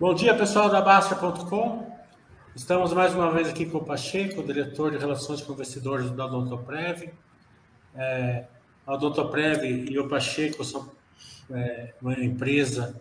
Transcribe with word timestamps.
Bom 0.00 0.14
dia, 0.14 0.32
pessoal 0.32 0.70
da 0.70 0.80
Basta.com. 0.80 1.90
Estamos 2.54 2.92
mais 2.92 3.12
uma 3.16 3.32
vez 3.32 3.48
aqui 3.48 3.66
com 3.66 3.78
o 3.78 3.84
Pacheco, 3.84 4.44
diretor 4.44 4.92
de 4.92 4.96
Relações 4.96 5.42
com 5.42 5.54
Investidores 5.54 6.08
da 6.12 6.24
Odontoprev. 6.24 7.12
É, 7.96 8.44
a 8.86 8.94
Odontoprev 8.94 9.64
e 9.64 9.98
o 9.98 10.06
Pacheco 10.06 10.62
são 10.62 10.88
é, 11.50 11.94
uma 12.00 12.12
empresa, 12.14 12.94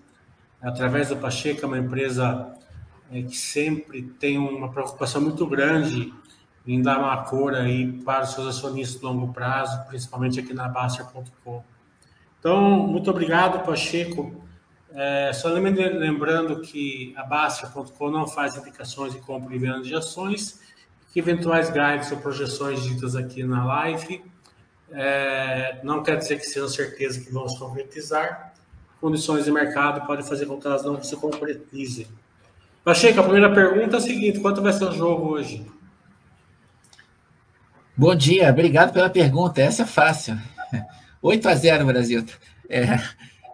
através 0.59 1.09
do 1.09 1.17
Pacheco, 1.17 1.63
é 1.63 1.67
uma 1.67 1.77
empresa 1.77 2.51
é, 3.11 3.21
que 3.21 3.37
sempre 3.37 4.01
tem 4.01 4.39
uma 4.39 4.71
preocupação 4.71 5.21
muito 5.21 5.45
grande 5.45 6.11
em 6.65 6.81
dar 6.81 6.97
uma 6.97 7.25
cor 7.25 7.53
aí 7.53 7.91
para 8.01 8.23
os 8.23 8.31
seus 8.31 8.47
acionistas 8.47 8.99
de 8.99 9.05
longo 9.05 9.31
prazo, 9.31 9.85
principalmente 9.87 10.39
aqui 10.39 10.51
na 10.51 10.67
Basta.com. 10.67 11.63
Então, 12.39 12.87
muito 12.87 13.07
obrigado, 13.11 13.63
Pacheco, 13.63 14.46
é, 14.93 15.31
só 15.33 15.49
lembrando 15.49 16.61
que 16.61 17.13
a 17.17 17.23
Bastia.com 17.23 18.09
não 18.09 18.27
faz 18.27 18.55
indicações 18.57 19.13
de 19.13 19.19
compra 19.19 19.53
e 19.55 19.59
venda 19.59 19.81
de 19.81 19.95
ações, 19.95 20.61
que 21.11 21.19
eventuais 21.19 21.69
guides 21.69 22.11
ou 22.11 22.17
projeções 22.17 22.83
ditas 22.83 23.15
aqui 23.15 23.43
na 23.43 23.65
live 23.65 24.23
é, 24.91 25.79
não 25.83 26.01
quer 26.01 26.17
dizer 26.17 26.37
que 26.37 26.45
sejam 26.45 26.69
certeza 26.69 27.19
que 27.21 27.31
vão 27.31 27.47
se 27.47 27.57
concretizar. 27.59 28.53
Condições 29.01 29.45
de 29.45 29.51
mercado 29.51 30.05
podem 30.07 30.25
fazer 30.25 30.45
com 30.45 30.59
que 30.59 30.65
elas 30.65 30.83
não 30.83 31.01
se 31.03 31.15
concretizem. 31.17 32.07
Pacheco, 32.83 33.19
a 33.19 33.23
primeira 33.23 33.53
pergunta 33.53 33.97
é 33.97 33.99
a 33.99 34.01
seguinte: 34.01 34.39
quanto 34.39 34.61
vai 34.61 34.73
ser 34.73 34.85
o 34.85 34.91
jogo 34.91 35.33
hoje? 35.33 35.65
Bom 37.95 38.15
dia, 38.15 38.49
obrigado 38.49 38.93
pela 38.93 39.09
pergunta. 39.09 39.61
Essa 39.61 39.83
é 39.83 39.85
fácil. 39.85 40.37
8 41.21 41.49
a 41.49 41.55
0 41.55 41.85
Brasil. 41.85 42.25
É, 42.69 42.85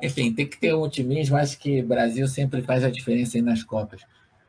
enfim, 0.03 0.33
tem 0.33 0.45
que 0.45 0.57
ter 0.57 0.75
um 0.75 0.81
otimismo. 0.81 1.37
Acho 1.37 1.57
que 1.57 1.81
o 1.81 1.87
Brasil 1.87 2.27
sempre 2.27 2.61
faz 2.61 2.83
a 2.83 2.89
diferença 2.89 3.37
aí 3.37 3.41
nas 3.41 3.63
Copas. 3.63 4.01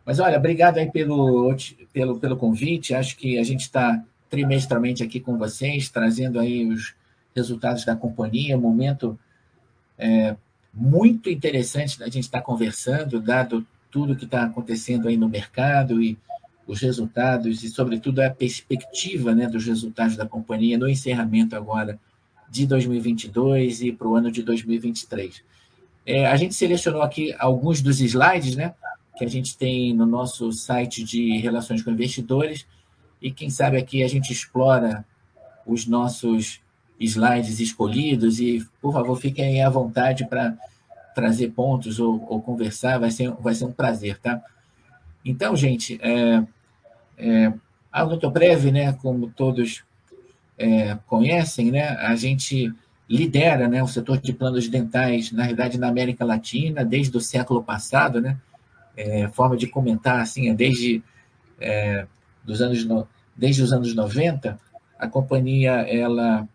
Mas 0.05 0.19
olha, 0.19 0.37
obrigado 0.37 0.79
aí 0.79 0.91
pelo, 0.91 1.57
pelo, 1.93 2.19
pelo 2.19 2.37
convite. 2.37 2.93
Acho 2.93 3.17
que 3.17 3.39
a 3.39 3.45
gente 3.45 3.61
está 3.61 4.03
trimestralmente 4.29 5.05
aqui 5.05 5.21
com 5.21 5.39
vocês, 5.39 5.89
trazendo 5.89 6.41
aí 6.41 6.67
os 6.67 6.93
resultados 7.35 7.85
da 7.85 7.95
companhia. 7.95 8.59
Momento 8.59 9.17
é, 9.97 10.35
muito 10.73 11.31
interessante 11.31 12.01
da 12.01 12.07
gente 12.07 12.25
estar 12.25 12.41
tá 12.41 12.45
conversando, 12.45 13.21
dado 13.21 13.65
tudo 13.93 14.17
que 14.17 14.25
está 14.25 14.43
acontecendo 14.43 15.07
aí 15.07 15.17
no 15.17 15.29
mercado 15.29 16.03
e 16.03 16.19
os 16.67 16.81
resultados 16.81 17.63
e, 17.63 17.69
sobretudo, 17.69 18.21
a 18.21 18.31
perspectiva 18.31 19.33
né, 19.33 19.47
dos 19.47 19.65
resultados 19.65 20.17
da 20.17 20.27
companhia 20.27 20.77
no 20.77 20.89
encerramento 20.89 21.55
agora 21.55 21.97
de 22.55 22.67
2022 22.67 23.83
e 23.83 23.91
para 23.91 24.07
o 24.07 24.15
ano 24.15 24.31
de 24.31 24.41
2023. 24.45 25.43
É, 26.07 26.27
a 26.27 26.37
gente 26.37 26.55
selecionou 26.55 27.03
aqui 27.03 27.35
alguns 27.37 27.83
dos 27.83 28.01
slides 28.01 28.55
né, 28.55 28.75
que 29.19 29.25
a 29.25 29.29
gente 29.29 29.59
tem 29.59 29.93
no 29.93 30.07
nosso 30.07 30.53
site 30.53 31.03
de 31.03 31.37
relações 31.39 31.83
com 31.83 31.91
investidores 31.91 32.65
e 33.21 33.33
quem 33.33 33.51
sabe 33.51 33.77
aqui 33.77 34.05
a 34.05 34.09
gente 34.09 34.33
explora 34.33 35.05
os 35.67 35.85
nossos 35.85 36.61
slides 37.01 37.59
escolhidos 37.59 38.39
e, 38.39 38.65
por 38.81 38.93
favor, 38.93 39.17
fiquem 39.17 39.61
à 39.61 39.69
vontade 39.69 40.25
para 40.25 40.57
trazer 41.13 41.51
pontos 41.51 41.99
ou, 41.99 42.25
ou, 42.29 42.41
conversar, 42.41 43.01
vai 43.01 43.11
ser, 43.11 43.33
vai 43.33 43.55
ser 43.55 43.65
um 43.65 43.73
prazer, 43.73 44.19
tá? 44.21 44.41
Então, 45.25 45.57
gente, 45.57 45.99
é, 46.01 46.45
é, 47.19 47.53
a 47.91 48.03
Lutoprev, 48.03 48.71
né, 48.71 48.93
como 48.93 49.29
todos 49.31 49.83
é, 50.59 50.97
conhecem, 51.07 51.71
né, 51.71 51.89
a 51.89 52.15
gente 52.15 52.73
lidera 53.09 53.69
né, 53.69 53.83
o 53.83 53.89
setor 53.89 54.19
de 54.19 54.33
planos 54.33 54.69
dentais, 54.69 55.31
na 55.31 55.43
realidade, 55.43 55.79
na 55.79 55.89
América 55.89 56.25
Latina, 56.25 56.85
desde 56.85 57.17
o 57.17 57.21
século 57.21 57.63
passado, 57.63 58.21
né? 58.21 58.39
É, 58.97 59.29
forma 59.29 59.57
de 59.57 59.67
comentar, 59.67 60.21
assim, 60.21 60.49
é 60.49 60.55
desde, 60.55 61.03
é, 61.61 62.07
dos 62.45 62.63
anos 62.63 62.85
no, 62.85 63.07
desde 63.37 63.61
os 63.63 63.73
anos 63.73 63.95
90, 63.95 64.59
a 64.99 65.09
companhia 65.09 65.73
ela 65.73 66.49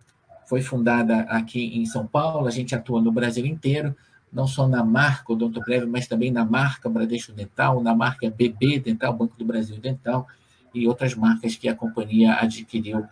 foi 0.45 0.61
fundada 0.61 1.21
aqui 1.21 1.77
em 1.77 1.85
São 1.85 2.07
Paulo, 2.07 2.47
a 2.47 2.51
gente 2.51 2.73
atua 2.73 3.01
no 3.01 3.11
Brasil 3.11 3.45
inteiro, 3.45 3.95
não 4.31 4.47
só 4.47 4.67
na 4.67 4.83
marca 4.83 5.33
Odontoprev, 5.33 5.85
mas 5.85 6.07
também 6.07 6.31
na 6.31 6.45
marca 6.45 6.89
Bradesco 6.89 7.33
Dental, 7.33 7.81
na 7.83 7.93
marca 7.93 8.29
BB 8.29 8.79
Dental, 8.79 9.13
Banco 9.13 9.35
do 9.37 9.45
Brasil 9.45 9.77
Dental, 9.77 10.27
e 10.73 10.87
outras 10.87 11.15
marcas 11.15 11.55
que 11.55 11.67
a 11.67 11.75
companhia 11.75 12.35
adquiriu 12.35 13.05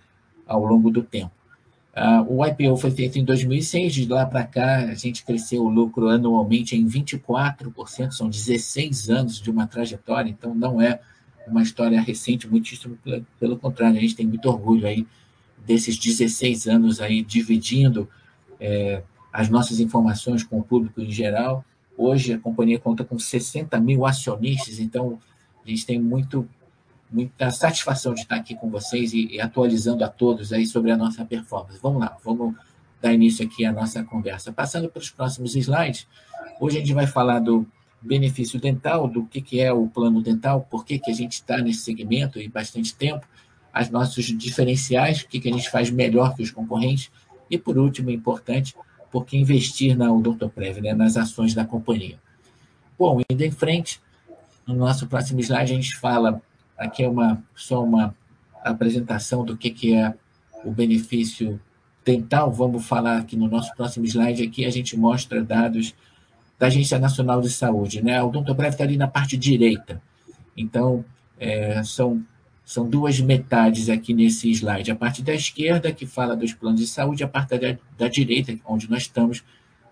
ao 0.47 0.63
longo 0.63 0.90
do 0.90 1.03
tempo. 1.03 1.31
Uh, 1.96 2.38
o 2.38 2.46
IPO 2.46 2.78
foi 2.78 2.91
feito 2.91 3.18
em 3.18 3.24
2006, 3.24 3.91
de 3.91 4.06
lá 4.06 4.24
para 4.24 4.44
cá 4.44 4.81
a 4.81 4.94
gente 4.94 5.25
cresceu 5.25 5.63
o 5.63 5.69
lucro 5.69 6.09
anualmente 6.09 6.75
em 6.75 6.88
24%, 6.88 8.12
são 8.12 8.30
16 8.30 9.09
anos 9.09 9.41
de 9.41 9.50
uma 9.50 9.66
trajetória, 9.66 10.30
então 10.30 10.53
não 10.53 10.80
é 10.80 11.00
uma 11.47 11.63
história 11.63 12.00
recente, 12.00 12.47
muitíssimo 12.47 12.97
pelo, 13.03 13.25
pelo 13.40 13.57
contrário, 13.57 13.97
a 13.97 14.00
gente 14.00 14.16
tem 14.16 14.28
muito 14.28 14.47
orgulho 14.47 14.86
aí 14.86 15.07
desses 15.66 15.97
16 15.97 16.68
anos 16.68 17.02
aí 17.02 17.24
dividindo 17.24 18.07
é, 18.59 19.02
as 19.34 19.50
nossas 19.50 19.80
informações 19.80 20.44
com 20.44 20.59
o 20.59 20.63
público 20.63 21.02
em 21.02 21.12
geral. 21.12 21.66
Hoje 21.97 22.34
a 22.34 22.38
companhia 22.40 22.78
conta 22.78 23.03
com 23.03 23.18
60 23.18 23.80
mil 23.80 24.06
acionistas, 24.06 24.80
então 24.80 25.19
a 25.66 25.69
gente 25.69 25.86
tem 25.86 26.00
muito 26.00 26.47
muita 27.12 27.50
satisfação 27.51 28.13
de 28.13 28.22
estar 28.22 28.35
aqui 28.35 28.56
com 28.56 28.69
vocês 28.69 29.13
e, 29.13 29.28
e, 29.35 29.41
atualizando 29.41 30.03
a 30.03 30.09
todos 30.09 30.51
aí 30.51 30.66
sobre 30.66 30.91
a 30.91 30.97
nossa 30.97 31.23
performance. 31.25 31.79
Vamos 31.81 32.01
lá, 32.01 32.18
vamos 32.23 32.56
dar 33.01 33.13
início 33.13 33.45
aqui 33.45 33.66
à 33.66 33.72
nossa 33.72 34.03
conversa. 34.03 34.51
Passando 34.51 34.90
para 34.90 35.00
os 35.00 35.09
próximos 35.09 35.56
slides, 35.56 36.07
hoje 36.59 36.78
a 36.78 36.79
gente 36.81 36.94
vai 36.94 37.07
falar 37.07 37.40
do 37.40 37.66
benefício 38.01 38.59
dental, 38.59 39.07
do 39.07 39.25
que, 39.25 39.41
que 39.41 39.59
é 39.59 39.72
o 39.72 39.88
plano 39.88 40.22
dental, 40.22 40.68
por 40.69 40.85
que, 40.85 41.00
que 41.00 41.12
a 41.12 41.13
gente 41.13 41.34
está 41.34 41.57
nesse 41.57 41.81
segmento 41.81 42.40
e 42.40 42.47
bastante 42.47 42.94
tempo, 42.94 43.25
as 43.74 43.89
nossos 43.89 44.25
diferenciais, 44.25 45.22
o 45.22 45.28
que, 45.28 45.39
que 45.39 45.50
a 45.50 45.53
gente 45.53 45.69
faz 45.69 45.89
melhor 45.89 46.35
que 46.35 46.44
os 46.44 46.51
concorrentes, 46.51 47.12
e 47.50 47.57
por 47.57 47.78
último, 47.78 48.09
importante, 48.09 48.75
por 49.12 49.25
que 49.25 49.38
investir 49.38 49.97
na 49.97 50.12
Odontoprev, 50.12 50.81
né, 50.81 50.94
nas 50.94 51.16
ações 51.16 51.53
da 51.53 51.66
companhia. 51.66 52.19
Bom, 52.97 53.22
indo 53.29 53.44
em 53.44 53.51
frente, 53.51 54.01
no 54.66 54.75
nosso 54.75 55.07
próximo 55.07 55.39
slide 55.39 55.72
a 55.72 55.75
gente 55.75 55.95
fala 55.97 56.41
Aqui 56.78 57.04
é 57.04 57.10
uma, 57.10 57.42
só 57.56 57.84
uma 57.84 58.16
apresentação 58.64 59.44
do 59.44 59.58
que, 59.58 59.70
que 59.70 59.94
é 59.94 60.14
o 60.64 60.72
benefício 60.72 61.60
dental. 62.06 62.52
Vamos 62.52 62.86
falar 62.86 63.18
aqui 63.18 63.36
no 63.36 63.48
nosso 63.48 63.74
próximo 63.76 64.06
slide. 64.06 64.44
Aqui 64.44 64.66
a 64.66 64.70
gente 64.70 64.96
mostra 64.98 65.44
dados 65.44 65.96
da 66.60 66.68
Agência 66.68 67.00
Nacional 67.00 67.42
de 67.42 67.50
Saúde. 67.50 68.04
Né? 68.04 68.22
O 68.22 68.28
Odontoprev 68.28 68.72
está 68.72 68.84
ali 68.84 68.98
na 68.98 69.08
parte 69.08 69.36
direita. 69.38 70.02
Então, 70.56 71.04
é, 71.40 71.84
são, 71.84 72.24
são 72.66 72.88
duas 72.90 73.20
metades 73.20 73.90
aqui 73.90 74.14
nesse 74.14 74.50
slide. 74.52 74.92
A 74.92 74.96
parte 74.96 75.22
da 75.22 75.34
esquerda, 75.34 75.92
que 75.92 76.06
fala 76.06 76.36
dos 76.36 76.54
planos 76.54 76.80
de 76.80 76.88
saúde, 76.88 77.24
a 77.24 77.28
parte 77.28 77.58
da, 77.58 77.78
da 77.98 78.08
direita, 78.08 78.56
onde 78.66 78.90
nós 78.90 79.04
estamos, 79.04 79.44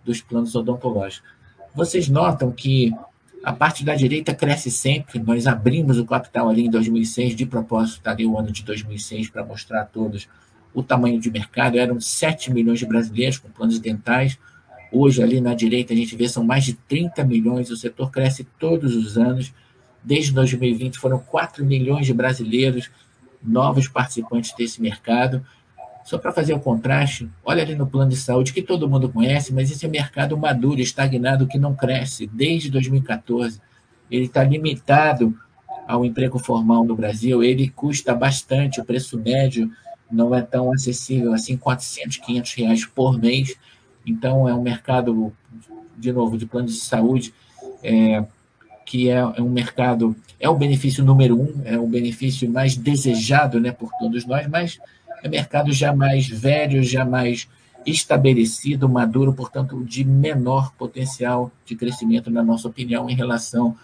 dos 0.04 0.22
planos 0.22 0.56
odontológicos. 0.56 1.28
Vocês 1.74 2.08
notam 2.08 2.52
que 2.52 2.94
a 3.46 3.54
parte 3.54 3.86
da 3.86 3.94
direita 3.94 4.34
cresce 4.34 4.72
sempre. 4.72 5.20
Nós 5.20 5.46
abrimos 5.46 6.00
o 6.00 6.06
capital 6.06 6.50
ali 6.50 6.66
em 6.66 6.70
2006, 6.70 7.36
de 7.36 7.46
propósito, 7.46 7.98
está 7.98 8.18
o 8.26 8.40
ano 8.40 8.52
de 8.52 8.64
2006 8.64 9.30
para 9.30 9.46
mostrar 9.46 9.82
a 9.82 9.86
todos 9.86 10.28
o 10.74 10.82
tamanho 10.82 11.20
de 11.20 11.30
mercado. 11.30 11.78
Eram 11.78 12.02
7 12.02 12.52
milhões 12.52 12.80
de 12.80 12.88
brasileiros 12.88 13.38
com 13.38 13.48
planos 13.50 13.78
dentais. 13.78 14.40
Hoje, 14.92 15.22
ali 15.22 15.40
na 15.40 15.54
direita, 15.54 15.94
a 15.94 15.96
gente 15.96 16.16
vê 16.16 16.28
são 16.28 16.44
mais 16.44 16.64
de 16.64 16.74
30 16.74 17.24
milhões. 17.24 17.70
O 17.70 17.78
setor 17.78 18.10
cresce 18.10 18.48
todos 18.58 18.96
os 18.96 19.16
anos. 19.16 19.54
Desde 20.04 20.32
2020, 20.32 20.98
foram 20.98 21.20
4 21.20 21.64
milhões 21.64 22.08
de 22.08 22.16
brasileiros 22.16 22.90
novos 23.44 23.88
participantes 23.88 24.56
desse 24.58 24.82
mercado. 24.82 25.46
Só 26.06 26.20
para 26.20 26.32
fazer 26.32 26.54
o 26.54 26.60
contraste, 26.60 27.28
olha 27.44 27.64
ali 27.64 27.74
no 27.74 27.88
plano 27.88 28.12
de 28.12 28.16
saúde, 28.16 28.54
que 28.54 28.62
todo 28.62 28.88
mundo 28.88 29.10
conhece, 29.10 29.52
mas 29.52 29.72
esse 29.72 29.88
é 29.88 29.90
mercado 29.90 30.38
maduro, 30.38 30.80
estagnado, 30.80 31.48
que 31.48 31.58
não 31.58 31.74
cresce 31.74 32.28
desde 32.28 32.70
2014. 32.70 33.60
Ele 34.12 34.26
está 34.26 34.44
limitado 34.44 35.36
ao 35.88 36.06
emprego 36.06 36.38
formal 36.38 36.86
no 36.86 36.96
Brasil, 36.96 37.44
ele 37.44 37.70
custa 37.70 38.14
bastante, 38.14 38.80
o 38.80 38.86
preço 38.86 39.18
médio 39.18 39.72
não 40.12 40.34
é 40.36 40.44
tão 40.44 40.72
acessível, 40.72 41.34
assim, 41.34 41.58
400, 41.58 42.18
500 42.18 42.54
reais 42.54 42.86
por 42.86 43.18
mês. 43.18 43.56
Então, 44.06 44.48
é 44.48 44.54
um 44.54 44.62
mercado, 44.62 45.34
de 45.98 46.14
novo, 46.14 46.38
de 46.38 46.46
plano 46.46 46.68
de 46.68 46.74
saúde, 46.74 47.34
é, 47.84 48.24
que 48.86 49.10
é, 49.10 49.16
é, 49.16 49.42
um 49.42 49.50
mercado, 49.50 50.16
é 50.40 50.48
o 50.48 50.56
benefício 50.56 51.04
número 51.04 51.42
um, 51.42 51.62
é 51.66 51.80
o 51.80 51.88
benefício 51.88 52.48
mais 52.48 52.78
desejado 52.78 53.60
né, 53.60 53.72
por 53.72 53.90
todos 53.98 54.24
nós, 54.28 54.48
mas 54.48 54.80
é 55.24 55.28
mercado 55.28 55.72
já 55.72 55.94
mais 55.94 56.28
velho, 56.28 56.84
já 56.84 57.06
mais 57.06 57.48
estabelecido, 57.86 58.90
maduro, 58.90 59.34
portanto, 59.34 59.84
de 59.84 60.04
menor 60.04 60.74
potencial 60.74 61.52
de 61.66 61.76
crescimento, 61.76 62.32
na 62.32 62.44
nossa 62.44 62.68
opinião, 62.68 63.10
em 63.10 63.16
relação 63.16 63.76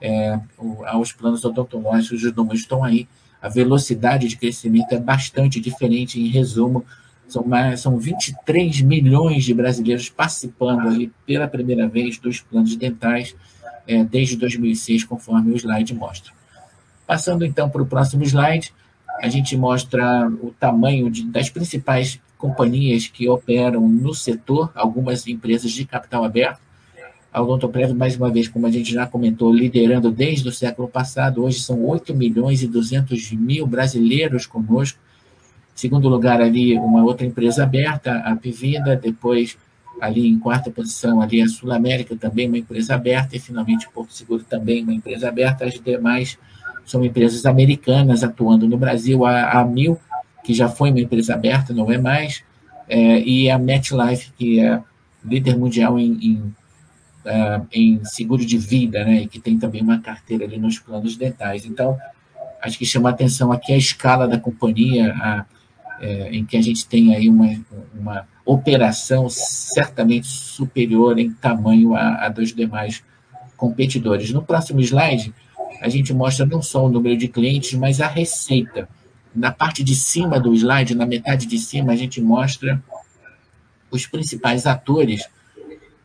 é, 0.00 0.38
aos 0.86 1.12
planos 1.12 1.44
odontológicos. 1.44 2.22
Os 2.22 2.32
números 2.34 2.60
estão 2.60 2.84
aí. 2.84 3.08
A 3.42 3.48
velocidade 3.48 4.28
de 4.28 4.36
crescimento 4.36 4.92
é 4.92 4.98
bastante 4.98 5.60
diferente. 5.60 6.20
Em 6.20 6.28
resumo, 6.28 6.84
são, 7.28 7.44
mais, 7.44 7.80
são 7.80 7.98
23 7.98 8.80
milhões 8.82 9.44
de 9.44 9.52
brasileiros 9.52 10.08
participando 10.08 10.86
ali 10.88 11.12
pela 11.26 11.48
primeira 11.48 11.88
vez 11.88 12.18
dos 12.18 12.40
planos 12.40 12.74
dentais. 12.76 13.34
é, 13.86 14.04
desde 14.04 14.36
2006, 14.36 15.04
conforme 15.04 15.50
o 15.50 15.56
slide 15.56 15.94
mostra. 15.94 16.30
Passando 17.06 17.42
então 17.42 17.70
para 17.70 17.80
o 17.80 17.86
próximo 17.86 18.22
slide, 18.22 18.70
a 19.20 19.28
gente 19.28 19.56
mostra 19.56 20.28
o 20.40 20.52
tamanho 20.58 21.10
de, 21.10 21.24
das 21.24 21.50
principais 21.50 22.20
companhias 22.36 23.06
que 23.08 23.28
operam 23.28 23.88
no 23.88 24.14
setor, 24.14 24.70
algumas 24.74 25.26
empresas 25.26 25.72
de 25.72 25.84
capital 25.84 26.24
aberto. 26.24 26.60
A 27.32 27.42
Odontoprev, 27.42 27.92
mais 27.92 28.16
uma 28.16 28.30
vez, 28.30 28.48
como 28.48 28.66
a 28.66 28.70
gente 28.70 28.92
já 28.92 29.06
comentou, 29.06 29.52
liderando 29.52 30.10
desde 30.10 30.48
o 30.48 30.52
século 30.52 30.88
passado, 30.88 31.44
hoje 31.44 31.60
são 31.60 31.84
8 31.84 32.14
milhões 32.14 32.62
e 32.62 32.66
200 32.68 33.32
mil 33.32 33.66
brasileiros 33.66 34.46
conosco. 34.46 34.98
Segundo 35.74 36.08
lugar, 36.08 36.40
ali, 36.40 36.76
uma 36.76 37.04
outra 37.04 37.26
empresa 37.26 37.64
aberta, 37.64 38.12
a 38.18 38.34
Pivida, 38.34 38.96
depois, 38.96 39.58
ali 40.00 40.26
em 40.26 40.38
quarta 40.38 40.70
posição, 40.70 41.20
ali 41.20 41.42
a 41.42 41.48
Sul 41.48 41.70
América, 41.70 42.16
também 42.16 42.48
uma 42.48 42.58
empresa 42.58 42.94
aberta, 42.94 43.36
e 43.36 43.38
finalmente 43.38 43.88
Porto 43.90 44.12
Seguro, 44.12 44.42
também 44.42 44.82
uma 44.82 44.94
empresa 44.94 45.28
aberta. 45.28 45.66
As 45.66 45.74
demais 45.74 46.38
são 46.90 47.04
empresas 47.04 47.44
americanas 47.46 48.24
atuando 48.24 48.66
no 48.66 48.78
Brasil, 48.78 49.24
a, 49.24 49.60
a 49.60 49.64
Mil, 49.64 49.98
que 50.42 50.54
já 50.54 50.68
foi 50.68 50.90
uma 50.90 51.00
empresa 51.00 51.34
aberta, 51.34 51.72
não 51.72 51.90
é 51.92 51.98
mais, 51.98 52.42
é, 52.88 53.20
e 53.20 53.50
a 53.50 53.58
MetLife, 53.58 54.32
que 54.36 54.60
é 54.60 54.80
líder 55.24 55.56
mundial 55.56 55.98
em, 55.98 56.12
em, 56.22 56.34
uh, 57.26 57.66
em, 57.72 58.02
seguro 58.04 58.44
de 58.44 58.56
vida, 58.56 59.04
né, 59.04 59.22
e 59.22 59.28
que 59.28 59.38
tem 59.38 59.58
também 59.58 59.82
uma 59.82 60.00
carteira 60.00 60.44
ali 60.44 60.58
nos 60.58 60.78
planos 60.78 61.16
dentais. 61.16 61.66
Então, 61.66 61.98
acho 62.62 62.78
que 62.78 62.86
chama 62.86 63.10
a 63.10 63.12
atenção 63.12 63.52
aqui 63.52 63.72
a 63.72 63.76
escala 63.76 64.26
da 64.26 64.38
companhia, 64.38 65.12
a, 65.12 65.44
é, 66.00 66.30
em 66.30 66.44
que 66.44 66.56
a 66.56 66.62
gente 66.62 66.86
tem 66.86 67.14
aí 67.14 67.28
uma, 67.28 67.46
uma 67.94 68.28
operação 68.46 69.28
certamente 69.28 70.26
superior 70.26 71.18
em 71.18 71.30
tamanho 71.30 71.94
a, 71.94 72.26
a 72.26 72.28
dos 72.28 72.54
demais 72.54 73.02
competidores. 73.56 74.32
No 74.32 74.42
próximo 74.42 74.80
slide, 74.80 75.34
a 75.80 75.88
gente 75.88 76.12
mostra 76.12 76.44
não 76.44 76.60
só 76.60 76.84
o 76.84 76.88
número 76.88 77.16
de 77.16 77.28
clientes, 77.28 77.74
mas 77.74 78.00
a 78.00 78.06
receita. 78.06 78.88
Na 79.34 79.52
parte 79.52 79.84
de 79.84 79.94
cima 79.94 80.40
do 80.40 80.54
slide, 80.54 80.94
na 80.94 81.06
metade 81.06 81.46
de 81.46 81.58
cima, 81.58 81.92
a 81.92 81.96
gente 81.96 82.20
mostra 82.20 82.82
os 83.90 84.06
principais 84.06 84.66
atores 84.66 85.28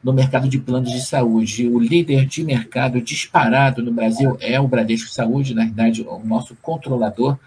no 0.03 0.13
mercado 0.13 0.47
de 0.47 0.59
planos 0.59 0.91
de 0.91 1.01
saúde. 1.01 1.67
O 1.67 1.79
líder 1.79 2.25
de 2.25 2.43
mercado 2.43 3.01
disparado 3.01 3.81
no 3.81 3.91
Brasil 3.91 4.37
é 4.39 4.59
o 4.59 4.67
Bradesco 4.67 5.09
Saúde, 5.09 5.53
na 5.53 5.63
verdade, 5.63 6.01
o 6.01 6.19
nosso 6.19 6.55
controlador. 6.61 7.37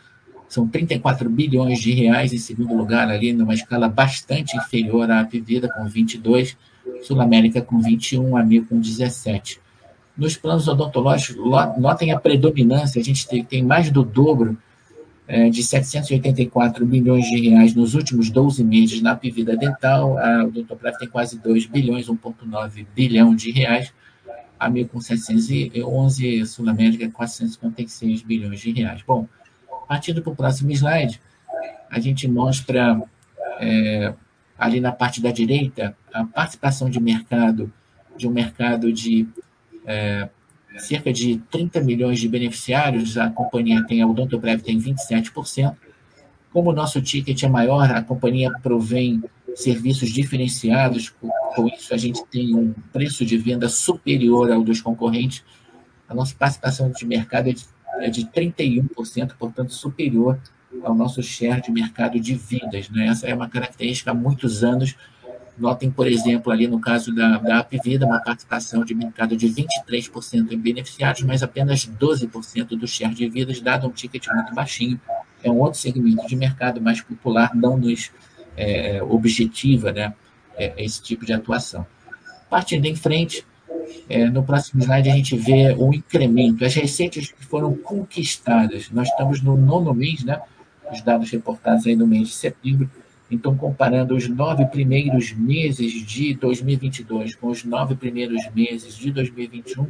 São 0.49 0.67
34 0.67 1.29
bilhões 1.29 1.81
de 1.81 1.93
reais 1.93 2.33
em 2.33 2.39
segundo 2.39 2.75
lugar 2.75 3.11
ali, 3.11 3.33
numa 3.33 3.55
escala 3.55 3.89
bastante 3.89 4.57
inferior 4.57 5.11
à 5.11 5.23
Vivida, 5.23 5.69
com 5.69 5.87
22, 5.87 6.57
Sul 7.03 7.21
América 7.21 7.61
com 7.61 7.81
21, 7.81 8.37
a 8.37 8.43
Mil 8.43 8.65
com 8.65 8.81
17. 8.81 9.61
Nos 10.17 10.37
planos 10.37 10.67
odontológicos, 10.67 11.37
notem 11.79 12.11
a 12.11 12.19
predominância, 12.19 13.01
a 13.01 13.05
gente 13.05 13.27
tem, 13.45 13.63
mais 13.63 13.91
do 13.91 14.03
dobro 14.03 14.57
é, 15.29 15.51
de 15.51 15.63
784 15.63 16.87
milhões 16.87 17.27
de 17.27 17.49
reais 17.49 17.75
nos 17.75 17.95
últimos 17.95 18.31
12 18.31 18.65
meses 18.65 19.03
na 19.03 19.15
Pivida 19.15 19.57
Dental, 19.57 20.17
a 20.17 20.45
Odontoprev 20.45 20.97
tem 20.97 21.09
quase 21.09 21.39
2 21.39 21.67
bilhões, 21.67 22.07
1,9 22.07 22.87
bilhão 22.95 23.35
de 23.35 23.51
reais, 23.51 23.93
a 24.59 24.71
Mil 24.71 24.89
com 24.89 25.01
711, 25.01 26.47
Sul 26.47 26.69
América 26.69 27.11
456 27.11 28.23
bilhões 28.23 28.61
de 28.61 28.73
reais. 28.73 29.03
Bom, 29.07 29.27
partindo 29.87 30.23
para 30.23 30.33
o 30.33 30.37
próximo 30.37 30.71
slide, 30.71 31.21
a 31.91 32.01
gente 32.01 32.27
mostra 32.27 33.03
é, 33.61 34.15
ali 34.59 34.81
na 34.81 34.93
parte 34.93 35.21
da 35.21 35.31
direita 35.31 35.95
a 36.13 36.25
participação 36.25 36.89
de 36.89 36.99
mercado, 37.01 37.71
de 38.17 38.27
um 38.27 38.31
mercado 38.31 38.91
de 38.91 39.27
é, 39.87 40.29
cerca 40.79 41.13
de 41.13 41.39
30 41.51 41.81
milhões 41.81 42.19
de 42.19 42.29
beneficiários, 42.29 43.17
a 43.17 43.31
companhia 43.31 43.85
tem, 43.87 44.03
a 44.03 44.07
Odontoprev 44.07 44.61
tem 44.61 44.79
27%. 44.79 45.75
Como 46.53 46.71
o 46.71 46.75
nosso 46.75 47.01
ticket 47.01 47.43
é 47.43 47.49
maior, 47.49 47.91
a 47.91 48.03
companhia 48.03 48.51
provém 48.63 49.23
serviços 49.55 50.11
diferenciados, 50.11 51.15
com 51.55 51.67
isso 51.69 51.95
a 51.95 51.97
gente 51.97 52.25
tem 52.27 52.55
um 52.55 52.75
preço 52.93 53.25
de 53.25 53.39
venda 53.39 53.69
superior 53.69 54.51
ao 54.51 54.63
dos 54.63 54.81
concorrentes. 54.81 55.43
A 56.09 56.15
nossa 56.15 56.35
participação 56.35 56.91
de 56.91 57.07
mercado 57.07 57.49
é 58.01 58.11
de, 58.11 58.27
31%, 58.27 59.31
é 59.31 59.35
portanto 59.35 59.73
superior 59.73 60.39
ao 60.83 60.95
nosso 60.95 61.23
share 61.23 61.63
de 61.63 61.71
mercado 61.71 62.21
de 62.21 62.35
vidas. 62.35 62.91
Né? 62.91 63.07
Essa 63.07 63.27
é 63.27 63.35
uma 63.35 63.49
característica 63.49 64.11
há 64.11 64.15
muitos 64.15 64.63
anos 64.63 64.95
Notem, 65.59 65.91
por 65.91 66.07
exemplo, 66.07 66.53
ali 66.53 66.67
no 66.67 66.79
caso 66.79 67.15
da, 67.15 67.39
da 67.39 67.59
Apvida, 67.61 68.05
uma 68.05 68.21
participação 68.21 68.85
de 68.85 68.95
mercado 68.95 69.35
de 69.35 69.49
23% 69.49 70.53
em 70.53 70.59
beneficiários, 70.59 71.23
mas 71.23 71.43
apenas 71.43 71.87
12% 71.87 72.69
do 72.77 72.87
share 72.87 73.15
de 73.15 73.27
vidas, 73.29 73.61
dado 73.61 73.87
um 73.87 73.91
ticket 73.91 74.27
muito 74.29 74.55
baixinho. 74.55 75.01
É 75.43 75.51
um 75.51 75.59
outro 75.59 75.81
segmento 75.81 76.27
de 76.27 76.37
mercado 76.37 76.81
mais 76.81 77.01
popular, 77.01 77.55
não 77.55 77.79
nos 77.79 78.11
é, 78.57 79.03
objetiva 79.03 79.93
né, 79.93 80.13
é, 80.57 80.75
esse 80.85 81.03
tipo 81.03 81.25
de 81.25 81.33
atuação. 81.33 81.87
Partindo 82.51 82.85
em 82.85 82.95
frente, 82.95 83.47
é, 84.09 84.29
no 84.29 84.43
próximo 84.43 84.83
slide 84.83 85.09
a 85.09 85.15
gente 85.15 85.37
vê 85.37 85.75
o 85.77 85.93
incremento, 85.93 86.65
as 86.65 86.75
receitas 86.75 87.31
que 87.31 87.45
foram 87.45 87.75
conquistadas. 87.75 88.91
Nós 88.91 89.09
estamos 89.09 89.41
no 89.41 89.57
nono 89.57 89.95
mês, 89.95 90.23
né? 90.23 90.41
Os 90.93 91.01
dados 91.01 91.31
reportados 91.31 91.87
aí 91.87 91.97
no 91.97 92.07
mês 92.07 92.29
de 92.29 92.35
setembro 92.35 92.91
então, 93.31 93.57
comparando 93.57 94.15
os 94.15 94.29
nove 94.29 94.65
primeiros 94.67 95.33
meses 95.33 95.93
de 95.93 96.35
2022 96.35 97.35
com 97.35 97.49
os 97.49 97.65
nove 97.65 97.97
primeiros 97.97 98.49
meses 98.55 98.97
de 98.97 99.11
2021, 99.11 99.87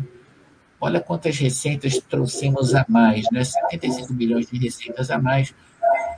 olha 0.81 1.00
quantas 1.00 1.38
receitas 1.38 1.99
trouxemos 1.99 2.75
a 2.75 2.85
mais, 2.88 3.27
né? 3.31 3.44
75 3.44 4.15
milhões 4.15 4.47
de 4.47 4.59
receitas 4.59 5.11
a 5.11 5.19
mais, 5.19 5.55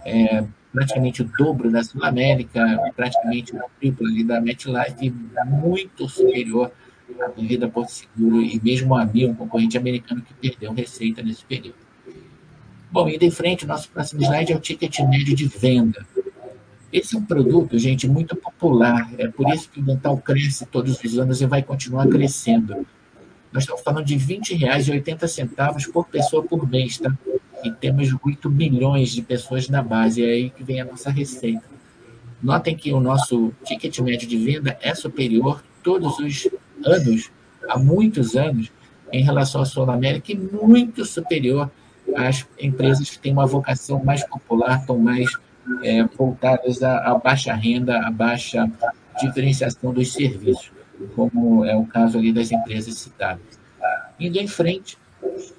é, 0.05 0.44
praticamente 0.73 1.23
o 1.23 1.31
dobro 1.37 1.70
da 1.70 1.82
Sul 1.82 2.05
América, 2.05 2.93
praticamente 2.94 3.55
o 3.55 3.61
triplo 3.81 4.06
ali 4.06 4.23
da 4.23 4.41
MetLife, 4.41 5.12
muito 5.44 6.09
superior 6.09 6.70
à 7.20 7.29
Vida 7.41 7.69
Porto 7.69 7.91
Seguro 7.91 8.41
e 8.43 8.61
mesmo 8.62 8.94
a 8.94 9.05
Mil, 9.05 9.31
um 9.31 9.35
concorrente 9.35 9.76
americano 9.76 10.23
que 10.23 10.35
perdeu 10.35 10.73
receita 10.73 11.20
nesse 11.20 11.44
período. 11.44 11.88
Bom, 12.91 13.09
indo 13.09 13.25
em 13.25 13.31
frente, 13.31 13.67
nosso 13.67 13.91
próximo 13.91 14.23
slide 14.23 14.53
é 14.53 14.56
o 14.56 14.61
ticket 14.61 15.00
médio 15.00 15.35
de 15.35 15.47
venda. 15.47 16.06
Esse 16.93 17.14
é 17.14 17.19
um 17.19 17.25
produto, 17.25 17.79
gente, 17.79 18.08
muito 18.08 18.35
popular. 18.35 19.11
É 19.19 19.29
por 19.29 19.49
isso 19.52 19.69
que 19.69 19.81
o 19.81 19.82
dental 19.82 20.17
cresce 20.17 20.64
todos 20.67 21.02
os 21.02 21.19
anos 21.19 21.40
e 21.40 21.46
vai 21.46 21.62
continuar 21.62 22.06
crescendo. 22.08 22.87
Nós 23.52 23.64
estamos 23.64 23.82
falando 23.82 24.06
de 24.06 24.17
R$ 24.17 24.38
20,80 24.38 25.93
por 25.93 26.06
pessoa 26.06 26.43
por 26.43 26.69
mês, 26.69 26.98
tá? 26.98 27.12
E 27.62 27.70
temos 27.72 28.08
8 28.24 28.48
milhões 28.48 29.10
de 29.10 29.22
pessoas 29.22 29.69
na 29.69 29.82
base. 29.82 30.24
É 30.24 30.29
aí 30.29 30.51
que 30.51 30.65
vem 30.65 30.81
a 30.81 30.84
nossa 30.84 31.10
receita. 31.10 31.65
Notem 32.43 32.77
que 32.77 32.93
o 32.93 33.01
nosso 33.01 33.53
ticket 33.65 33.98
médio 33.98 34.29
de 34.29 34.39
venda 34.39 34.79
é 34.81 34.94
superior 34.94 35.62
todos 35.82 36.19
os 36.19 36.48
anos, 36.84 37.31
há 37.69 37.79
muitos 37.79 38.36
anos, 38.36 38.70
em 39.12 39.22
relação 39.22 39.60
à 39.60 39.65
Sul 39.65 39.91
América, 39.91 40.32
e 40.32 40.36
muito 40.36 41.05
superior 41.05 41.70
às 42.15 42.46
empresas 42.60 43.10
que 43.10 43.19
têm 43.19 43.32
uma 43.32 43.46
vocação 43.46 44.03
mais 44.05 44.24
popular, 44.27 44.79
estão 44.79 44.98
mais 44.98 45.31
é, 45.82 46.03
voltadas 46.05 46.82
à, 46.82 46.98
à, 46.98 47.15
baixa 47.19 47.55
renda, 47.55 48.06
à 48.06 48.10
baixa 48.10 48.70
diferenciação 49.20 49.93
dos 49.93 50.13
serviços, 50.13 50.70
como 51.15 51.65
é 51.65 51.77
o 51.77 51.84
caso 51.84 52.19
ali 52.19 52.32
das 52.32 52.51
empresas 52.51 52.94
citadas. 52.94 53.58
Indo 54.19 54.39
em 54.39 54.48
frente, 54.48 54.98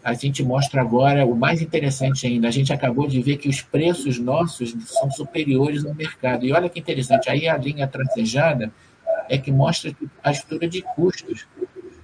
a 0.03 0.13
gente 0.13 0.43
mostra 0.43 0.81
agora 0.81 1.25
o 1.25 1.35
mais 1.35 1.61
interessante 1.61 2.25
ainda. 2.25 2.47
A 2.47 2.51
gente 2.51 2.71
acabou 2.73 3.07
de 3.07 3.21
ver 3.21 3.37
que 3.37 3.49
os 3.49 3.61
preços 3.61 4.19
nossos 4.19 4.75
são 4.85 5.11
superiores 5.11 5.85
ao 5.85 5.93
mercado. 5.93 6.45
E 6.45 6.53
olha 6.53 6.69
que 6.69 6.79
interessante, 6.79 7.29
aí 7.29 7.47
a 7.47 7.57
linha 7.57 7.87
tracejada 7.87 8.71
é 9.29 9.37
que 9.37 9.51
mostra 9.51 9.95
a 10.23 10.31
estrutura 10.31 10.67
de 10.67 10.81
custos. 10.81 11.45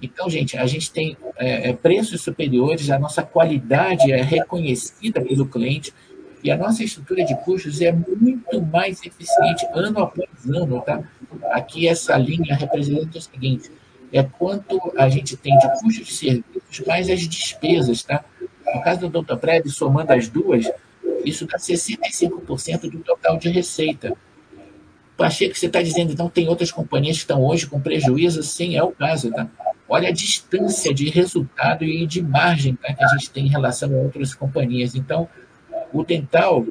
Então, 0.00 0.28
gente, 0.28 0.56
a 0.56 0.66
gente 0.66 0.90
tem 0.90 1.16
é, 1.36 1.70
é 1.70 1.72
preços 1.72 2.20
superiores, 2.20 2.90
a 2.90 2.98
nossa 2.98 3.22
qualidade 3.22 4.12
é 4.12 4.22
reconhecida 4.22 5.20
pelo 5.20 5.46
cliente, 5.46 5.92
e 6.46 6.50
a 6.52 6.56
nossa 6.56 6.84
estrutura 6.84 7.24
de 7.24 7.34
custos 7.38 7.80
é 7.80 7.90
muito 7.90 8.62
mais 8.62 9.04
eficiente 9.04 9.66
ano 9.74 9.98
após 9.98 10.28
ano, 10.48 10.80
tá? 10.80 11.02
Aqui 11.50 11.88
essa 11.88 12.16
linha 12.16 12.54
representa 12.54 13.18
o 13.18 13.20
seguinte, 13.20 13.68
é 14.12 14.22
quanto 14.22 14.80
a 14.96 15.08
gente 15.08 15.36
tem 15.36 15.58
de 15.58 15.68
custos 15.80 16.06
de 16.06 16.14
serviços 16.14 16.86
mais 16.86 17.10
as 17.10 17.26
despesas, 17.26 18.04
tá? 18.04 18.24
No 18.64 18.80
caso 18.80 19.00
do 19.00 19.08
Doutor 19.08 19.40
somando 19.66 20.12
as 20.12 20.28
duas, 20.28 20.70
isso 21.24 21.46
dá 21.46 21.58
65% 21.58 22.90
do 22.90 23.00
total 23.00 23.38
de 23.38 23.48
receita. 23.48 24.16
Pacheco, 25.16 25.58
você 25.58 25.66
está 25.66 25.82
dizendo, 25.82 26.12
então, 26.12 26.28
tem 26.28 26.48
outras 26.48 26.70
companhias 26.70 27.16
que 27.16 27.22
estão 27.24 27.42
hoje 27.42 27.66
com 27.66 27.80
prejuízo? 27.80 28.40
Sim, 28.44 28.76
é 28.76 28.84
o 28.84 28.92
caso, 28.92 29.32
tá? 29.32 29.48
Olha 29.88 30.10
a 30.10 30.12
distância 30.12 30.94
de 30.94 31.08
resultado 31.08 31.84
e 31.84 32.06
de 32.06 32.22
margem 32.22 32.76
tá, 32.76 32.92
que 32.94 33.02
a 33.02 33.08
gente 33.08 33.30
tem 33.30 33.46
em 33.46 33.50
relação 33.50 33.92
a 33.92 33.96
outras 33.96 34.32
companhias. 34.32 34.94
Então, 34.94 35.28
o 35.92 36.04
dental, 36.04 36.66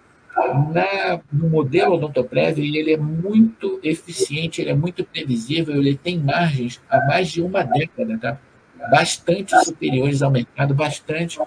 na, 0.74 1.20
no 1.32 1.50
modelo 1.50 1.96
odontoprev, 1.96 2.60
ele 2.60 2.92
é 2.92 2.98
muito 2.98 3.80
eficiente, 3.84 4.62
ele 4.62 4.72
é 4.72 4.76
muito 4.76 5.04
previsível, 5.04 5.76
ele 5.76 5.96
tem 5.96 6.20
margens 6.20 6.82
há 6.90 7.06
mais 7.06 7.30
de 7.30 7.42
uma 7.42 7.64
década, 7.64 8.18
tá? 8.18 8.38
bastante 8.90 9.58
superiores 9.64 10.22
ao 10.22 10.30
mercado, 10.30 10.74
bastante 10.74 11.40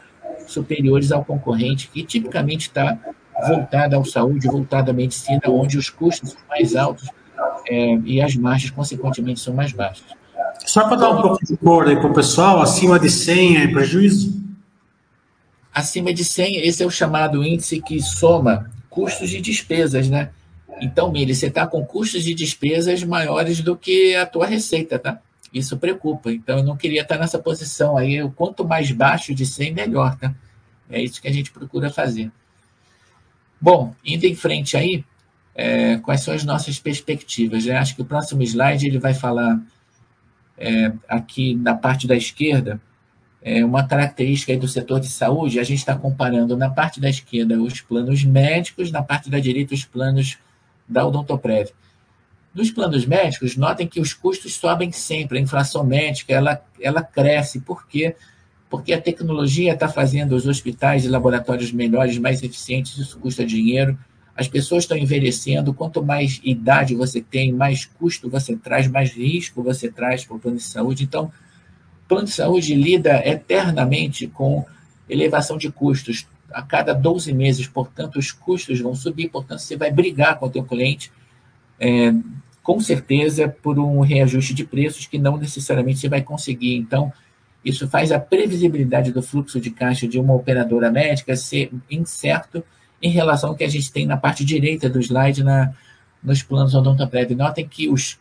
superiores 0.46 1.12
ao 1.12 1.24
concorrente, 1.24 1.88
que 1.88 2.02
tipicamente 2.02 2.68
está 2.68 2.98
voltada 3.46 3.98
à 3.98 4.04
saúde, 4.04 4.48
voltada 4.48 4.90
à 4.90 4.94
medicina, 4.94 5.40
onde 5.46 5.78
os 5.78 5.90
custos 5.90 6.30
são 6.30 6.40
mais 6.48 6.74
altos 6.74 7.08
é, 7.68 7.98
e 8.04 8.20
as 8.20 8.34
margens, 8.34 8.70
consequentemente, 8.70 9.40
são 9.40 9.54
mais 9.54 9.72
baixas. 9.72 10.06
Só 10.66 10.88
para 10.88 10.96
dar 10.96 11.10
um 11.10 11.22
pouco 11.22 11.44
de 11.44 11.56
cor 11.56 11.86
aí 11.86 11.96
para 11.96 12.10
o 12.10 12.12
pessoal, 12.12 12.60
acima 12.60 12.98
de 12.98 13.08
100 13.08 13.58
é 13.58 13.68
prejuízo? 13.68 14.47
Acima 15.78 16.12
de 16.12 16.24
100, 16.24 16.66
esse 16.66 16.82
é 16.82 16.86
o 16.86 16.90
chamado 16.90 17.44
índice 17.44 17.80
que 17.80 18.02
soma 18.02 18.68
custos 18.90 19.32
e 19.32 19.40
despesas, 19.40 20.08
né? 20.08 20.30
Então, 20.80 21.12
Mili, 21.12 21.32
você 21.32 21.46
está 21.46 21.68
com 21.68 21.86
custos 21.86 22.24
de 22.24 22.34
despesas 22.34 23.04
maiores 23.04 23.60
do 23.60 23.76
que 23.76 24.16
a 24.16 24.26
tua 24.26 24.44
receita, 24.44 24.98
tá? 24.98 25.20
Isso 25.54 25.76
preocupa. 25.76 26.32
Então, 26.32 26.58
eu 26.58 26.64
não 26.64 26.76
queria 26.76 27.02
estar 27.02 27.16
nessa 27.16 27.38
posição 27.38 27.96
aí. 27.96 28.28
Quanto 28.34 28.66
mais 28.66 28.90
baixo 28.90 29.32
de 29.32 29.46
100, 29.46 29.72
melhor, 29.72 30.18
tá? 30.18 30.34
É 30.90 31.00
isso 31.00 31.22
que 31.22 31.28
a 31.28 31.32
gente 31.32 31.52
procura 31.52 31.90
fazer. 31.90 32.28
Bom, 33.60 33.94
indo 34.04 34.24
em 34.24 34.34
frente 34.34 34.76
aí, 34.76 35.04
é, 35.54 35.98
quais 35.98 36.22
são 36.22 36.34
as 36.34 36.42
nossas 36.42 36.80
perspectivas? 36.80 37.64
Eu 37.66 37.76
acho 37.76 37.94
que 37.94 38.02
o 38.02 38.04
próximo 38.04 38.42
slide 38.42 38.84
ele 38.84 38.98
vai 38.98 39.14
falar 39.14 39.60
é, 40.56 40.92
aqui 41.08 41.54
na 41.54 41.76
parte 41.76 42.08
da 42.08 42.16
esquerda 42.16 42.80
é, 43.48 43.64
uma 43.64 43.82
característica 43.82 44.54
do 44.58 44.68
setor 44.68 45.00
de 45.00 45.08
saúde. 45.08 45.58
A 45.58 45.64
gente 45.64 45.78
está 45.78 45.96
comparando 45.96 46.54
na 46.54 46.68
parte 46.68 47.00
da 47.00 47.08
esquerda 47.08 47.58
os 47.58 47.80
planos 47.80 48.22
médicos, 48.22 48.92
na 48.92 49.02
parte 49.02 49.30
da 49.30 49.38
direita 49.38 49.72
os 49.72 49.86
planos 49.86 50.36
da 50.86 51.06
Odontoprev. 51.06 51.70
Nos 52.54 52.70
planos 52.70 53.06
médicos, 53.06 53.56
notem 53.56 53.86
que 53.86 54.00
os 54.00 54.12
custos 54.12 54.54
sobem 54.54 54.92
sempre, 54.92 55.38
a 55.38 55.40
inflação 55.40 55.82
médica 55.82 56.34
ela, 56.34 56.62
ela 56.78 57.02
cresce. 57.02 57.60
Por 57.60 57.86
quê? 57.86 58.14
Porque 58.68 58.92
a 58.92 59.00
tecnologia 59.00 59.72
está 59.72 59.88
fazendo 59.88 60.32
os 60.32 60.46
hospitais 60.46 61.06
e 61.06 61.08
laboratórios 61.08 61.72
melhores, 61.72 62.18
mais 62.18 62.42
eficientes, 62.42 62.98
isso 62.98 63.18
custa 63.18 63.46
dinheiro. 63.46 63.98
As 64.36 64.46
pessoas 64.46 64.84
estão 64.84 64.96
envelhecendo, 64.96 65.72
quanto 65.72 66.04
mais 66.04 66.38
idade 66.44 66.94
você 66.94 67.22
tem, 67.22 67.50
mais 67.50 67.86
custo 67.86 68.28
você 68.28 68.54
traz, 68.56 68.86
mais 68.88 69.10
risco 69.10 69.62
você 69.62 69.90
traz 69.90 70.24
para 70.24 70.36
o 70.36 70.38
plano 70.38 70.58
de 70.58 70.62
saúde. 70.64 71.04
Então, 71.04 71.32
plano 72.08 72.24
de 72.24 72.32
saúde 72.32 72.74
lida 72.74 73.22
eternamente 73.24 74.26
com 74.26 74.64
elevação 75.08 75.56
de 75.58 75.70
custos. 75.70 76.26
A 76.50 76.62
cada 76.62 76.94
12 76.94 77.32
meses, 77.34 77.66
portanto, 77.66 78.18
os 78.18 78.32
custos 78.32 78.80
vão 78.80 78.94
subir, 78.94 79.28
portanto, 79.28 79.60
você 79.60 79.76
vai 79.76 79.92
brigar 79.92 80.38
com 80.38 80.46
o 80.46 80.50
teu 80.50 80.64
cliente 80.64 81.12
é, 81.78 82.12
com 82.62 82.80
certeza 82.80 83.48
por 83.48 83.78
um 83.78 84.00
reajuste 84.00 84.54
de 84.54 84.64
preços 84.64 85.06
que 85.06 85.18
não 85.18 85.36
necessariamente 85.36 86.00
você 86.00 86.08
vai 86.08 86.22
conseguir. 86.22 86.76
Então, 86.76 87.12
isso 87.64 87.86
faz 87.88 88.10
a 88.12 88.18
previsibilidade 88.18 89.12
do 89.12 89.22
fluxo 89.22 89.60
de 89.60 89.70
caixa 89.70 90.08
de 90.08 90.18
uma 90.18 90.34
operadora 90.34 90.90
médica 90.90 91.36
ser 91.36 91.70
incerto 91.90 92.64
em 93.00 93.10
relação 93.10 93.50
ao 93.50 93.56
que 93.56 93.64
a 93.64 93.68
gente 93.68 93.92
tem 93.92 94.06
na 94.06 94.16
parte 94.16 94.44
direita 94.44 94.88
do 94.88 95.00
slide 95.00 95.42
na, 95.42 95.72
nos 96.22 96.42
planos 96.42 96.74
Odontoprev. 96.74 97.34
Notem 97.34 97.66
que 97.66 97.88
os, 97.88 98.18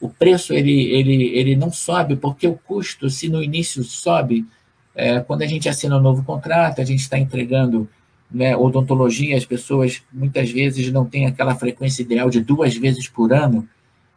o 0.00 0.08
preço 0.08 0.52
ele, 0.52 0.92
ele, 0.92 1.24
ele 1.36 1.56
não 1.56 1.72
sobe 1.72 2.16
porque 2.16 2.46
o 2.46 2.54
custo, 2.54 3.10
se 3.10 3.28
no 3.28 3.42
início 3.42 3.82
sobe, 3.82 4.46
é, 4.94 5.20
quando 5.20 5.42
a 5.42 5.46
gente 5.46 5.68
assina 5.68 5.96
um 5.96 6.00
novo 6.00 6.24
contrato, 6.24 6.80
a 6.80 6.84
gente 6.84 7.00
está 7.00 7.18
entregando 7.18 7.88
né, 8.30 8.56
odontologia, 8.56 9.36
as 9.36 9.44
pessoas 9.44 10.02
muitas 10.12 10.50
vezes 10.50 10.92
não 10.92 11.04
têm 11.04 11.26
aquela 11.26 11.54
frequência 11.54 12.02
ideal 12.02 12.28
de 12.28 12.40
duas 12.40 12.76
vezes 12.76 13.08
por 13.08 13.32
ano 13.32 13.68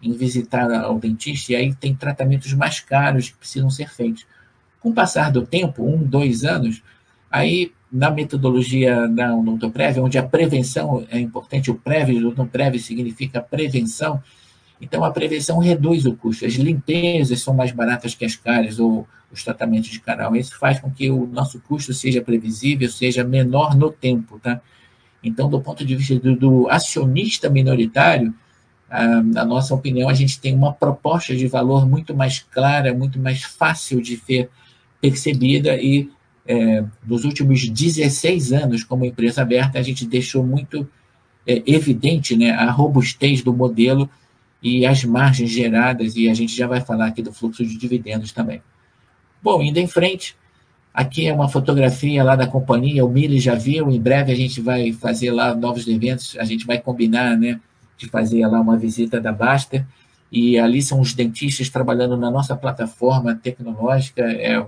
em 0.02 0.14
visitar 0.14 0.90
o 0.90 1.00
dentista, 1.00 1.54
e 1.54 1.56
aí 1.56 1.74
tem 1.76 1.96
tratamentos 1.96 2.52
mais 2.54 2.80
caros 2.80 3.30
que 3.30 3.38
precisam 3.38 3.70
ser 3.70 3.90
feitos. 3.90 4.26
Com 4.80 4.90
o 4.90 4.94
passar 4.94 5.32
do 5.32 5.46
tempo, 5.46 5.86
um, 5.86 6.04
dois 6.04 6.44
anos, 6.44 6.82
aí 7.30 7.72
na 7.92 8.10
metodologia 8.10 9.08
da 9.08 9.36
Odontoprev, 9.36 10.00
onde 10.00 10.18
a 10.18 10.24
prevenção 10.24 11.06
é 11.10 11.20
importante, 11.20 11.70
o 11.70 11.76
PREV, 11.76 12.14
o 12.14 12.30
Odontoprev 12.30 12.80
significa 12.80 13.42
prevenção, 13.42 14.22
então 14.82 15.04
a 15.04 15.12
prevenção 15.12 15.60
reduz 15.60 16.06
o 16.06 16.16
custo, 16.16 16.46
as 16.46 16.54
limpezas 16.54 17.42
são 17.42 17.54
mais 17.54 17.72
baratas 17.72 18.16
que 18.16 18.26
as 18.26 18.36
caras, 18.36 18.80
ou 18.80 19.08
os 19.32 19.44
tratamentos 19.44 19.90
de 19.90 20.00
canal. 20.00 20.36
Isso 20.36 20.58
faz 20.58 20.80
com 20.80 20.92
que 20.92 21.10
o 21.10 21.26
nosso 21.28 21.62
custo 21.62 21.94
seja 21.94 22.22
previsível, 22.22 22.90
seja 22.90 23.24
menor 23.24 23.78
no 23.78 23.92
tempo, 23.92 24.40
tá? 24.40 24.60
Então, 25.24 25.50
do 25.50 25.62
ponto 25.62 25.86
de 25.86 25.96
vista 25.96 26.16
do, 26.16 26.36
do 26.36 26.70
acionista 26.70 27.50
minoritário, 27.50 28.34
na 29.24 29.46
nossa 29.46 29.74
opinião, 29.74 30.10
a 30.10 30.14
gente 30.14 30.40
tem 30.40 30.54
uma 30.54 30.74
proposta 30.74 31.34
de 31.34 31.48
valor 31.48 31.88
muito 31.88 32.14
mais 32.14 32.40
clara, 32.40 32.94
muito 32.94 33.20
mais 33.20 33.42
fácil 33.44 34.02
de 34.02 34.18
ser 34.18 34.50
percebida 35.00 35.78
e 35.78 36.10
é, 36.46 36.84
nos 37.06 37.24
últimos 37.24 37.68
16 37.70 38.52
anos 38.52 38.84
como 38.84 39.06
empresa 39.06 39.42
aberta, 39.42 39.80
a 39.80 39.82
gente 39.82 40.06
deixou 40.06 40.44
muito 40.44 40.88
é, 41.48 41.64
evidente 41.66 42.36
né, 42.36 42.52
a 42.52 42.70
robustez 42.70 43.42
do 43.42 43.54
modelo 43.54 44.10
e 44.62 44.86
as 44.86 45.04
margens 45.04 45.50
geradas, 45.50 46.16
e 46.16 46.30
a 46.30 46.34
gente 46.34 46.56
já 46.56 46.68
vai 46.68 46.82
falar 46.82 47.08
aqui 47.08 47.22
do 47.22 47.34
fluxo 47.34 47.66
de 47.66 47.78
dividendos 47.78 48.32
também. 48.32 48.62
Bom, 49.42 49.62
indo 49.62 49.80
em 49.80 49.88
frente, 49.88 50.36
aqui 50.94 51.28
é 51.28 51.34
uma 51.34 51.50
fotografia 51.50 52.24
lá 52.24 52.36
da 52.36 52.46
companhia, 52.46 53.04
o 53.04 53.10
Mili 53.10 53.40
já 53.40 53.56
viu, 53.56 53.90
em 53.90 54.00
breve 54.00 54.32
a 54.32 54.36
gente 54.36 54.62
vai 54.62 54.92
fazer 54.94 55.32
lá 55.32 55.56
novos 55.56 55.88
eventos, 55.88 56.38
a 56.38 56.44
gente 56.44 56.66
vai 56.66 56.80
combinar, 56.80 57.36
né, 57.36 57.60
de 57.98 58.08
fazer 58.08 58.46
lá 58.46 58.62
uma 58.62 58.78
visita 58.78 59.20
da 59.20 59.32
Baster, 59.32 59.86
e 60.32 60.58
ali 60.60 60.82
são 60.82 61.02
os 61.02 61.14
dentistas 61.14 61.70
trabalhando 61.70 62.16
na 62.16 62.30
nossa 62.30 62.56
plataforma 62.56 63.36
tecnológica, 63.36 64.22
é, 64.22 64.64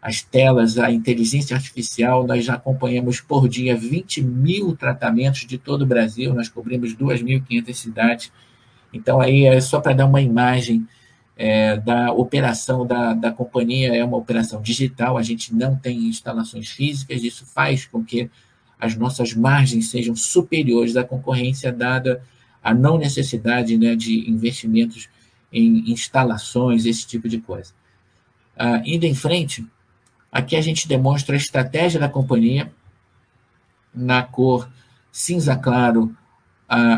as 0.00 0.20
telas, 0.20 0.78
a 0.78 0.90
inteligência 0.90 1.56
artificial, 1.56 2.26
nós 2.26 2.44
já 2.44 2.54
acompanhamos 2.54 3.20
por 3.20 3.48
dia 3.48 3.76
20 3.76 4.22
mil 4.22 4.76
tratamentos 4.76 5.46
de 5.46 5.56
todo 5.56 5.82
o 5.82 5.86
Brasil, 5.86 6.34
nós 6.34 6.48
cobrimos 6.48 6.94
2.500 6.94 7.74
cidades, 7.74 8.32
então 8.92 9.20
aí 9.20 9.44
é 9.44 9.60
só 9.60 9.80
para 9.80 9.94
dar 9.94 10.06
uma 10.06 10.20
imagem 10.20 10.86
é, 11.36 11.76
da 11.76 12.12
operação 12.12 12.86
da, 12.86 13.14
da 13.14 13.32
companhia 13.32 13.94
é 13.94 14.04
uma 14.04 14.16
operação 14.16 14.60
digital, 14.60 15.16
a 15.16 15.22
gente 15.22 15.54
não 15.54 15.74
tem 15.74 16.06
instalações 16.06 16.68
físicas, 16.68 17.22
isso 17.22 17.46
faz 17.46 17.86
com 17.86 18.04
que 18.04 18.30
as 18.78 18.96
nossas 18.96 19.32
margens 19.34 19.90
sejam 19.90 20.14
superiores 20.14 20.96
à 20.96 21.04
concorrência, 21.04 21.72
dada 21.72 22.22
a 22.62 22.74
não 22.74 22.98
necessidade 22.98 23.76
né, 23.78 23.96
de 23.96 24.28
investimentos 24.30 25.08
em 25.52 25.90
instalações, 25.90 26.86
esse 26.86 27.06
tipo 27.06 27.28
de 27.28 27.38
coisa. 27.38 27.72
Ah, 28.56 28.82
indo 28.84 29.04
em 29.04 29.14
frente, 29.14 29.66
aqui 30.30 30.56
a 30.56 30.60
gente 30.60 30.86
demonstra 30.86 31.34
a 31.34 31.38
estratégia 31.38 31.98
da 31.98 32.08
companhia, 32.08 32.72
na 33.94 34.22
cor 34.22 34.68
cinza 35.10 35.56
claro, 35.56 36.16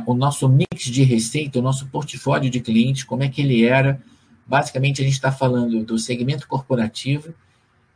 o 0.07 0.14
nosso 0.14 0.49
mix 0.49 0.85
de 0.85 1.02
receita, 1.02 1.59
o 1.59 1.62
nosso 1.62 1.87
portfólio 1.87 2.50
de 2.50 2.61
clientes, 2.61 3.04
como 3.04 3.23
é 3.23 3.28
que 3.28 3.43
ele 3.43 3.64
era 3.64 4.00
Basicamente, 4.47 5.00
a 5.00 5.04
gente 5.04 5.14
está 5.14 5.33
falando 5.33 5.85
do 5.85 5.99
segmento 5.99 6.47
corporativo 6.47 7.35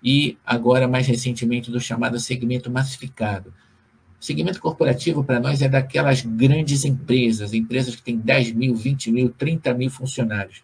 e 0.02 0.38
agora, 0.46 0.88
mais 0.88 1.06
recentemente, 1.06 1.70
do 1.70 1.80
chamado 1.80 2.18
segmento 2.18 2.70
massificado. 2.70 3.52
O 4.20 4.24
segmento 4.24 4.60
corporativo, 4.60 5.22
para 5.22 5.38
nós, 5.38 5.60
é 5.60 5.68
daquelas 5.68 6.22
grandes 6.22 6.84
empresas, 6.84 7.52
empresas 7.52 7.94
que 7.94 8.02
têm 8.02 8.16
10 8.16 8.52
mil, 8.52 8.74
20 8.74 9.12
mil, 9.12 9.30
30 9.30 9.74
mil 9.74 9.90
funcionários. 9.90 10.62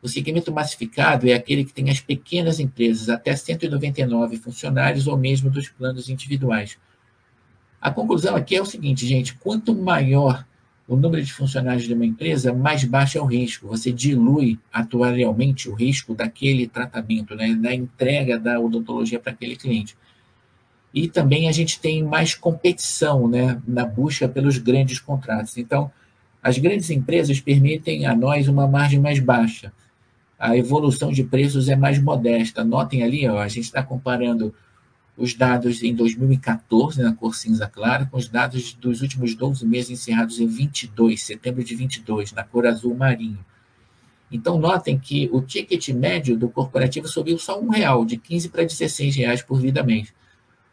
O 0.00 0.08
segmento 0.08 0.50
massificado 0.50 1.28
é 1.28 1.34
aquele 1.34 1.64
que 1.64 1.72
tem 1.72 1.90
as 1.90 2.00
pequenas 2.00 2.58
empresas, 2.58 3.08
até 3.08 3.34
199 3.36 4.36
funcionários 4.38 5.06
ou 5.06 5.16
mesmo 5.16 5.50
dos 5.50 5.68
planos 5.68 6.08
individuais. 6.08 6.78
A 7.80 7.90
conclusão 7.90 8.34
aqui 8.34 8.56
é 8.56 8.62
o 8.62 8.66
seguinte, 8.66 9.06
gente: 9.06 9.34
quanto 9.34 9.74
maior 9.74 10.44
o 10.88 10.96
número 10.96 11.22
de 11.22 11.32
funcionários 11.32 11.84
de 11.84 11.92
uma 11.92 12.06
empresa, 12.06 12.54
mais 12.54 12.82
baixo 12.82 13.18
é 13.18 13.20
o 13.20 13.26
risco. 13.26 13.68
Você 13.68 13.92
dilui 13.92 14.58
atuarialmente 14.72 15.68
o 15.68 15.74
risco 15.74 16.14
daquele 16.14 16.66
tratamento, 16.66 17.34
né, 17.34 17.54
da 17.54 17.74
entrega 17.74 18.38
da 18.38 18.58
odontologia 18.58 19.20
para 19.20 19.32
aquele 19.32 19.54
cliente. 19.54 19.94
E 20.94 21.06
também 21.06 21.46
a 21.46 21.52
gente 21.52 21.78
tem 21.78 22.02
mais 22.02 22.34
competição 22.34 23.28
né, 23.28 23.60
na 23.68 23.84
busca 23.84 24.26
pelos 24.26 24.56
grandes 24.56 24.98
contratos. 24.98 25.58
Então, 25.58 25.92
as 26.42 26.56
grandes 26.56 26.88
empresas 26.88 27.38
permitem 27.38 28.06
a 28.06 28.16
nós 28.16 28.48
uma 28.48 28.66
margem 28.66 28.98
mais 28.98 29.18
baixa. 29.18 29.70
A 30.38 30.56
evolução 30.56 31.12
de 31.12 31.22
preços 31.22 31.68
é 31.68 31.76
mais 31.76 32.00
modesta. 32.02 32.64
Notem 32.64 33.02
ali, 33.02 33.28
ó, 33.28 33.40
a 33.40 33.48
gente 33.48 33.64
está 33.64 33.82
comparando 33.82 34.54
os 35.18 35.34
dados 35.34 35.82
em 35.82 35.92
2014, 35.92 37.02
na 37.02 37.12
cor 37.12 37.34
cinza 37.34 37.66
clara, 37.66 38.06
com 38.06 38.16
os 38.16 38.28
dados 38.28 38.72
dos 38.74 39.02
últimos 39.02 39.34
12 39.34 39.66
meses 39.66 39.90
encerrados 39.90 40.38
em 40.38 40.46
22, 40.46 41.20
setembro 41.20 41.64
de 41.64 41.74
22, 41.74 42.32
na 42.32 42.44
cor 42.44 42.64
azul 42.66 42.94
marinho. 42.94 43.44
Então, 44.30 44.58
notem 44.58 44.96
que 44.96 45.28
o 45.32 45.42
ticket 45.42 45.88
médio 45.88 46.38
do 46.38 46.48
corporativo 46.48 47.08
subiu 47.08 47.36
só 47.36 47.60
um 47.60 47.68
real, 47.68 48.04
de 48.04 48.16
15 48.16 48.48
para 48.48 48.62
16 48.62 49.16
reais 49.16 49.42
por 49.42 49.60
vida 49.60 49.82
mês. 49.82 50.14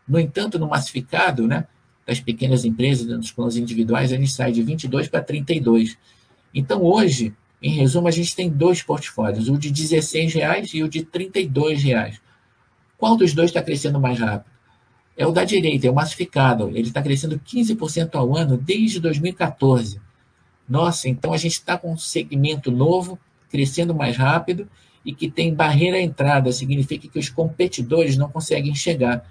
No 0.07 0.19
entanto, 0.19 0.59
no 0.59 0.67
massificado, 0.67 1.47
né, 1.47 1.65
das 2.05 2.19
pequenas 2.19 2.63
empresas, 2.65 3.07
dos 3.07 3.31
planos 3.31 3.57
individuais, 3.57 4.13
a 4.13 4.15
gente 4.15 4.31
sai 4.31 4.51
de 4.51 4.61
22 4.61 5.07
para 5.07 5.23
32. 5.23 5.97
Então, 6.53 6.83
hoje, 6.83 7.33
Em 7.61 7.69
resumo, 7.69 8.07
a 8.07 8.11
gente 8.11 8.35
tem 8.35 8.47
dois 8.47 8.83
portfólios, 8.83 9.49
o 9.49 9.57
de 9.57 9.71
16 9.71 10.33
reais 10.35 10.71
e 10.75 10.83
o 10.83 10.87
de 10.87 11.03
32 11.03 11.81
reais. 11.81 12.21
Qual 12.97 13.15
dos 13.15 13.33
dois 13.33 13.49
está 13.49 13.61
crescendo 13.61 13.99
mais 13.99 14.19
rápido? 14.19 14.53
É 15.17 15.25
o 15.25 15.31
da 15.31 15.43
direita, 15.43 15.87
é 15.87 15.89
o 15.89 15.95
massificado. 15.95 16.69
Ele 16.69 16.87
está 16.87 17.01
crescendo 17.01 17.39
15% 17.39 18.15
ao 18.15 18.35
ano 18.35 18.57
desde 18.57 18.99
2014. 18.99 19.99
Nossa, 20.67 21.07
então 21.07 21.31
a 21.31 21.37
gente 21.37 21.53
está 21.53 21.77
com 21.77 21.93
um 21.93 21.97
segmento 21.97 22.71
novo, 22.71 23.19
crescendo 23.49 23.93
mais 23.93 24.17
rápido 24.17 24.67
e 25.05 25.13
que 25.13 25.29
tem 25.29 25.53
barreira 25.53 25.97
à 25.97 26.01
entrada, 26.01 26.51
significa 26.51 27.07
que 27.07 27.19
os 27.19 27.29
competidores 27.29 28.17
não 28.17 28.29
conseguem 28.29 28.73
chegar. 28.73 29.23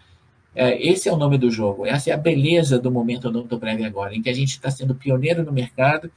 É, 0.54 0.80
esse 0.86 1.08
é 1.08 1.12
o 1.12 1.16
nome 1.16 1.36
do 1.36 1.50
jogo, 1.50 1.84
essa 1.84 2.10
é 2.10 2.12
a 2.12 2.16
beleza 2.16 2.78
do 2.78 2.90
momento 2.90 3.26
Odontoprev 3.26 3.84
agora, 3.84 4.14
em 4.14 4.22
que 4.22 4.30
a 4.30 4.32
gente 4.32 4.50
está 4.50 4.70
sendo 4.70 4.94
pioneiro 4.94 5.42
no 5.42 5.52
mercado 5.52 6.10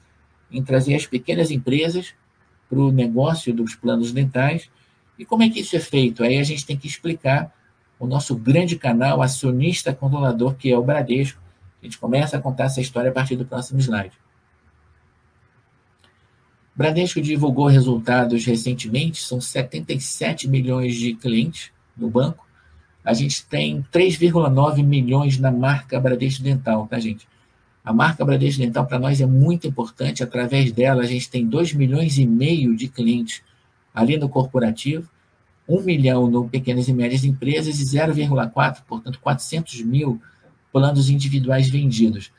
em 0.52 0.64
trazer 0.64 0.94
as 0.94 1.08
pequenas 1.08 1.50
empresas 1.50 2.14
para 2.70 2.80
o 2.80 2.92
negócio 2.92 3.52
dos 3.52 3.76
planos 3.76 4.12
dentais. 4.12 4.70
E 5.18 5.26
como 5.26 5.44
é 5.44 5.50
que 5.50 5.60
isso 5.60 5.76
é 5.76 5.80
feito? 5.80 6.24
Aí 6.24 6.38
a 6.38 6.44
gente 6.44 6.66
tem 6.66 6.78
que 6.78 6.88
explicar 6.88 7.52
o 8.00 8.06
nosso 8.06 8.36
grande 8.36 8.76
canal 8.76 9.22
acionista 9.22 9.94
controlador, 9.94 10.56
que 10.56 10.72
é 10.72 10.78
o 10.78 10.84
Bradesco. 10.84 11.42
A 11.82 11.86
gente 11.86 11.98
começa 11.98 12.38
a 12.38 12.42
contar 12.42 12.66
essa 12.66 12.82
história 12.82 13.10
a 13.10 13.14
partir 13.14 13.36
do 13.36 13.46
próximo 13.46 13.80
slide. 13.80 14.14
Bradesco 16.76 17.20
divulgou 17.20 17.66
resultados 17.66 18.46
recentemente, 18.46 19.24
são 19.24 19.42
77 19.42 20.48
milhões 20.48 20.96
de 20.96 21.16
clientes 21.16 21.72
no 21.98 22.08
banco. 22.08 22.46
A 23.04 23.14
gente 23.14 23.44
tem 23.48 23.84
3,9 23.92 24.84
milhões 24.84 25.40
na 25.40 25.50
marca 25.52 26.00
Bradesco 26.00 26.44
Dental, 26.44 26.86
tá, 26.86 27.00
gente? 27.00 27.28
A 27.84 27.92
marca 27.92 28.24
Bradesco 28.24 28.62
Dental 28.62 28.86
para 28.86 29.00
nós 29.00 29.20
é 29.20 29.26
muito 29.26 29.66
importante, 29.66 30.22
através 30.22 30.72
dela 30.72 31.02
a 31.02 31.06
gente 31.08 31.28
tem 31.30 31.48
2 31.48 31.74
milhões 31.74 32.20
e 32.20 32.28
meio 32.28 32.76
de 32.76 32.88
clientes 32.88 33.42
ali 34.00 34.18
no 34.18 34.30
corporativo, 34.30 35.10
1 35.68 35.82
milhão 35.82 36.30
no 36.30 36.48
pequenas 36.48 36.88
e 36.88 36.94
médias 36.94 37.24
empresas 37.24 37.80
e 37.80 37.84
0,4, 37.84 38.84
portanto, 38.88 39.20
400 39.20 39.82
mil 39.82 40.22
planos 40.72 41.10
individuais 41.10 41.70
vendidos 41.70 42.32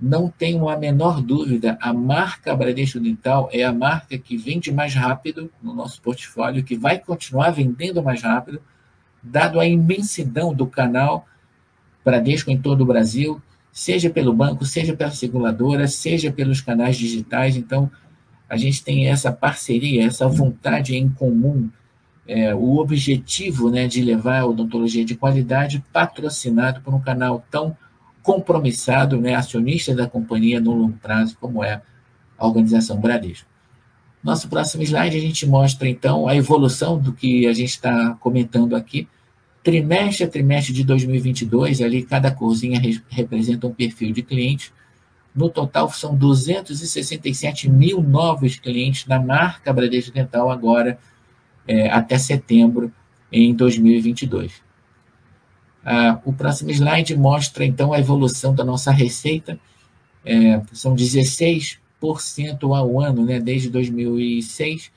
não 0.00 0.30
tenho 0.30 0.68
a 0.68 0.78
menor 0.78 1.20
dúvida, 1.20 1.76
a 1.80 1.92
marca 1.92 2.56
Bradesco 2.56 2.98
Dental 2.98 3.50
é 3.52 3.62
a 3.64 3.72
marca 3.72 4.16
que 4.16 4.36
vende 4.36 4.72
mais 4.72 4.94
rápido 4.94 5.52
no 5.62 5.74
nosso 5.74 6.00
portfólio, 6.00 6.64
que 6.64 6.74
vai 6.74 6.98
continuar 6.98 7.50
vendendo 7.50 8.02
mais 8.02 8.22
rápido, 8.22 8.62
dado 9.22 9.60
a 9.60 9.66
imensidão 9.66 10.54
do 10.54 10.66
canal 10.66 11.26
Bradesco 12.02 12.50
em 12.50 12.58
todo 12.58 12.80
o 12.80 12.86
Brasil, 12.86 13.42
seja 13.70 14.08
pelo 14.08 14.32
banco, 14.32 14.64
seja 14.64 14.96
pela 14.96 15.10
seguradora, 15.10 15.86
seja 15.86 16.32
pelos 16.32 16.62
canais 16.62 16.96
digitais. 16.96 17.54
Então, 17.54 17.90
a 18.50 18.56
gente 18.56 18.82
tem 18.82 19.06
essa 19.06 19.30
parceria, 19.30 20.04
essa 20.04 20.26
vontade 20.28 20.96
em 20.96 21.08
comum, 21.08 21.70
é, 22.26 22.52
o 22.52 22.78
objetivo 22.78 23.70
né, 23.70 23.86
de 23.86 24.02
levar 24.02 24.40
a 24.40 24.46
odontologia 24.46 25.04
de 25.04 25.14
qualidade 25.14 25.84
patrocinado 25.92 26.80
por 26.80 26.92
um 26.92 27.00
canal 27.00 27.44
tão 27.48 27.76
compromissado, 28.22 29.20
né, 29.20 29.36
acionista 29.36 29.94
da 29.94 30.08
companhia 30.08 30.60
no 30.60 30.74
longo 30.74 30.98
prazo, 30.98 31.36
como 31.40 31.62
é 31.62 31.80
a 32.36 32.46
organização 32.46 33.00
Bradesco. 33.00 33.48
Nosso 34.22 34.48
próximo 34.48 34.82
slide 34.82 35.16
a 35.16 35.20
gente 35.20 35.46
mostra 35.46 35.88
então 35.88 36.26
a 36.26 36.34
evolução 36.34 36.98
do 36.98 37.12
que 37.12 37.46
a 37.46 37.52
gente 37.52 37.70
está 37.70 38.14
comentando 38.20 38.74
aqui. 38.74 39.08
Trimestre 39.62 40.24
a 40.24 40.28
trimestre 40.28 40.74
de 40.74 40.82
2022, 40.82 41.80
ali 41.80 42.02
cada 42.02 42.30
corzinha 42.32 42.80
re 42.80 43.00
representa 43.08 43.66
um 43.66 43.72
perfil 43.72 44.12
de 44.12 44.22
cliente. 44.22 44.72
No 45.34 45.48
total, 45.48 45.88
são 45.90 46.16
267 46.16 47.70
mil 47.70 48.02
novos 48.02 48.56
clientes 48.56 49.06
da 49.06 49.20
marca 49.20 49.72
Bradesco 49.72 50.12
Dental 50.12 50.50
agora 50.50 50.98
é, 51.66 51.88
até 51.88 52.18
setembro 52.18 52.92
em 53.30 53.54
2022. 53.54 54.62
Ah, 55.84 56.20
o 56.24 56.32
próximo 56.32 56.70
slide 56.70 57.16
mostra, 57.16 57.64
então, 57.64 57.92
a 57.92 57.98
evolução 57.98 58.54
da 58.54 58.64
nossa 58.64 58.90
receita. 58.90 59.58
É, 60.24 60.60
são 60.72 60.94
16% 60.94 61.78
ao 62.62 63.00
ano, 63.00 63.24
né, 63.24 63.40
desde 63.40 63.70
2006. 63.70 64.90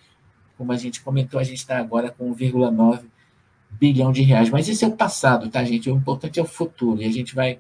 Como 0.58 0.72
a 0.72 0.78
gente 0.78 1.02
comentou, 1.02 1.40
a 1.40 1.44
gente 1.44 1.60
está 1.60 1.78
agora 1.78 2.12
com 2.12 2.34
1,9 2.36 3.04
bilhão 3.72 4.12
de 4.12 4.22
reais. 4.22 4.50
Mas 4.50 4.68
esse 4.68 4.84
é 4.84 4.88
o 4.88 4.92
passado, 4.92 5.50
tá, 5.50 5.64
gente? 5.64 5.90
O 5.90 5.96
importante 5.96 6.40
é 6.40 6.44
o 6.44 6.48
futuro. 6.48 7.02
E 7.02 7.06
a 7.06 7.12
gente 7.12 7.34
vai 7.34 7.60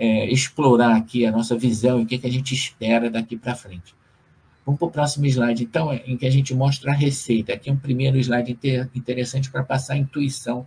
é, 0.00 0.32
explorar 0.32 0.96
aqui 0.96 1.26
a 1.26 1.30
nossa 1.30 1.54
visão 1.54 2.00
e 2.00 2.04
o 2.04 2.06
que, 2.06 2.16
que 2.16 2.26
a 2.26 2.32
gente 2.32 2.54
espera 2.54 3.10
daqui 3.10 3.36
para 3.36 3.54
frente. 3.54 3.94
Vamos 4.64 4.78
para 4.78 4.88
o 4.88 4.90
próximo 4.90 5.26
slide, 5.26 5.62
então, 5.62 5.92
em 5.92 6.16
que 6.16 6.24
a 6.24 6.30
gente 6.30 6.54
mostra 6.54 6.90
a 6.90 6.94
receita. 6.94 7.52
Aqui 7.52 7.68
é 7.68 7.72
um 7.72 7.76
primeiro 7.76 8.16
slide 8.16 8.58
interessante 8.94 9.50
para 9.50 9.62
passar 9.62 9.94
a 9.94 9.96
intuição 9.98 10.66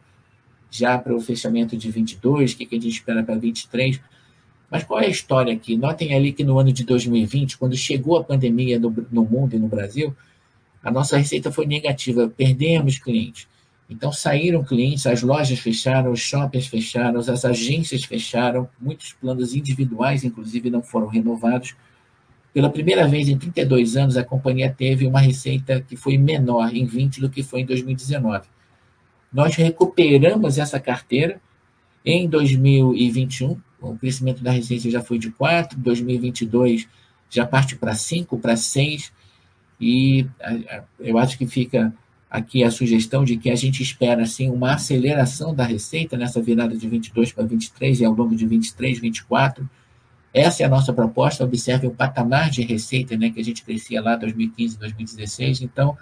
já 0.70 1.00
para 1.00 1.16
o 1.16 1.20
fechamento 1.20 1.76
de 1.76 1.90
22, 1.90 2.54
o 2.54 2.58
que, 2.58 2.66
que 2.68 2.76
a 2.76 2.80
gente 2.80 2.94
espera 2.94 3.24
para 3.24 3.36
23. 3.36 4.00
Mas 4.70 4.84
qual 4.84 5.00
é 5.00 5.08
a 5.08 5.10
história 5.10 5.52
aqui? 5.52 5.76
Notem 5.76 6.14
ali 6.14 6.32
que 6.32 6.44
no 6.44 6.60
ano 6.60 6.72
de 6.72 6.84
2020, 6.84 7.58
quando 7.58 7.76
chegou 7.76 8.18
a 8.18 8.24
pandemia 8.24 8.80
no, 8.80 8.94
no 9.12 9.26
mundo 9.26 9.56
e 9.56 9.60
no 9.60 9.68
Brasil, 9.68 10.16
a 10.84 10.92
nossa 10.92 11.18
receita 11.18 11.52
foi 11.52 11.66
negativa, 11.66 12.28
perdemos 12.28 13.00
clientes. 13.00 13.48
Então 13.90 14.12
saíram 14.12 14.64
clientes, 14.64 15.06
as 15.06 15.22
lojas 15.22 15.60
fecharam, 15.60 16.12
os 16.12 16.20
shoppings 16.20 16.68
fecharam, 16.68 17.20
as 17.20 17.46
agências 17.46 18.04
fecharam, 18.04 18.70
muitos 18.80 19.14
planos 19.14 19.54
individuais, 19.54 20.24
inclusive, 20.24 20.70
não 20.70 20.82
foram 20.82 21.08
renovados. 21.08 21.76
Pela 22.54 22.70
primeira 22.70 23.08
vez 23.08 23.28
em 23.28 23.38
32 23.38 23.98
anos, 23.98 24.18
a 24.18 24.24
companhia 24.24 24.74
teve 24.76 25.06
uma 25.06 25.20
receita 25.20 25.82
que 25.82 25.96
foi 25.96 26.18
menor 26.18 26.74
em 26.74 26.86
20 26.86 27.20
do 27.20 27.30
que 27.30 27.44
foi 27.44 27.62
em 27.62 27.66
2019. 27.66 28.48
Nós 29.32 29.56
recuperamos 29.56 30.58
essa 30.58 30.80
carteira 30.80 31.42
em 32.06 32.28
2021, 32.30 33.58
o 33.82 33.98
crescimento 33.98 34.44
da 34.44 34.52
receita 34.52 34.90
já 34.90 35.02
foi 35.02 35.18
de 35.18 35.32
4, 35.32 35.78
2022 35.80 36.88
já 37.30 37.48
parte 37.48 37.76
para 37.76 37.96
5, 37.96 38.38
para 38.38 38.56
6, 38.56 39.12
e 39.82 40.28
eu 41.00 41.18
acho 41.18 41.38
que 41.38 41.48
fica 41.48 41.92
aqui 42.34 42.64
a 42.64 42.72
sugestão 42.72 43.24
de 43.24 43.38
que 43.38 43.52
a 43.52 43.56
gente 43.56 43.84
espera 43.84 44.24
assim 44.24 44.50
uma 44.50 44.74
aceleração 44.74 45.54
da 45.54 45.64
receita 45.64 46.18
nessa 46.18 46.42
virada 46.42 46.76
de 46.76 46.88
22 46.88 47.32
para 47.32 47.46
23 47.46 48.00
e 48.00 48.06
ao 48.06 48.12
longo 48.12 48.36
de 48.36 48.48
23, 48.48 48.98
24. 48.98 49.70
Essa 50.34 50.64
é 50.64 50.66
a 50.66 50.70
nossa 50.70 50.92
proposta. 50.92 51.44
Observe 51.44 51.86
o 51.86 51.92
patamar 51.92 52.50
de 52.50 52.64
receita 52.64 53.16
né, 53.16 53.30
que 53.30 53.40
a 53.40 53.44
gente 53.44 53.64
crescia 53.64 54.02
lá 54.02 54.16
2015, 54.16 54.80
2016. 54.80 55.62
Então, 55.62 55.96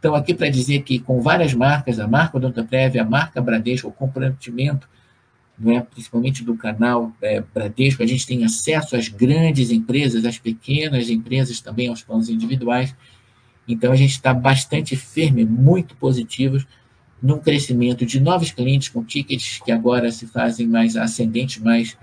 então, 0.00 0.16
aqui 0.16 0.34
para 0.34 0.48
dizer 0.48 0.82
que 0.82 0.98
com 0.98 1.20
várias 1.20 1.54
marcas, 1.54 2.00
a 2.00 2.08
marca 2.08 2.38
Odontoprev, 2.38 2.98
a 2.98 3.04
marca 3.04 3.40
Bradesco, 3.40 3.86
o 3.86 3.92
comprometimento, 3.92 4.88
né, 5.56 5.86
principalmente 5.88 6.42
do 6.42 6.56
canal 6.56 7.12
é, 7.22 7.40
Bradesco, 7.54 8.02
a 8.02 8.06
gente 8.06 8.26
tem 8.26 8.44
acesso 8.44 8.96
às 8.96 9.06
grandes 9.06 9.70
empresas, 9.70 10.24
às 10.24 10.40
pequenas 10.40 11.08
empresas 11.08 11.60
também, 11.60 11.86
aos 11.86 12.02
planos 12.02 12.28
individuais. 12.28 12.92
Então, 13.66 13.92
a 13.92 13.96
gente 13.96 14.12
está 14.12 14.34
bastante 14.34 14.96
firme, 14.96 15.44
muito 15.44 15.94
positivos, 15.96 16.66
num 17.22 17.38
crescimento 17.38 18.04
de 18.04 18.18
novos 18.18 18.50
clientes 18.50 18.88
com 18.88 19.04
tickets 19.04 19.60
que 19.64 19.70
agora 19.70 20.10
se 20.10 20.26
fazem 20.26 20.66
mais 20.66 20.96
ascendentes, 20.96 21.62
mais, 21.62 21.96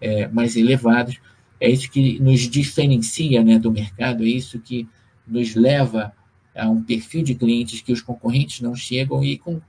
é, 0.00 0.26
mais 0.28 0.56
elevados. 0.56 1.20
É 1.60 1.68
isso 1.68 1.90
que 1.90 2.18
nos 2.18 2.40
diferencia 2.40 3.44
né, 3.44 3.58
do 3.58 3.70
mercado, 3.70 4.24
é 4.24 4.28
isso 4.28 4.58
que 4.58 4.88
nos 5.26 5.54
leva 5.54 6.12
a 6.54 6.68
um 6.68 6.82
perfil 6.82 7.22
de 7.22 7.34
clientes 7.34 7.82
que 7.82 7.92
os 7.92 8.00
concorrentes 8.00 8.60
não 8.60 8.74
chegam 8.74 9.22
e 9.22 9.36
com 9.36 9.60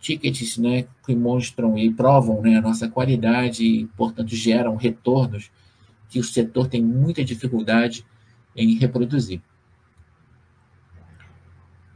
tickets 0.00 0.58
né, 0.58 0.84
que 1.06 1.14
mostram 1.14 1.78
e 1.78 1.90
provam 1.90 2.42
né, 2.42 2.58
a 2.58 2.60
nossa 2.60 2.88
qualidade 2.88 3.64
e, 3.64 3.86
portanto, 3.96 4.34
geram 4.34 4.76
retornos 4.76 5.50
que 6.10 6.18
o 6.18 6.24
setor 6.24 6.68
tem 6.68 6.82
muita 6.82 7.24
dificuldade 7.24 8.04
em 8.54 8.74
reproduzir. 8.74 9.40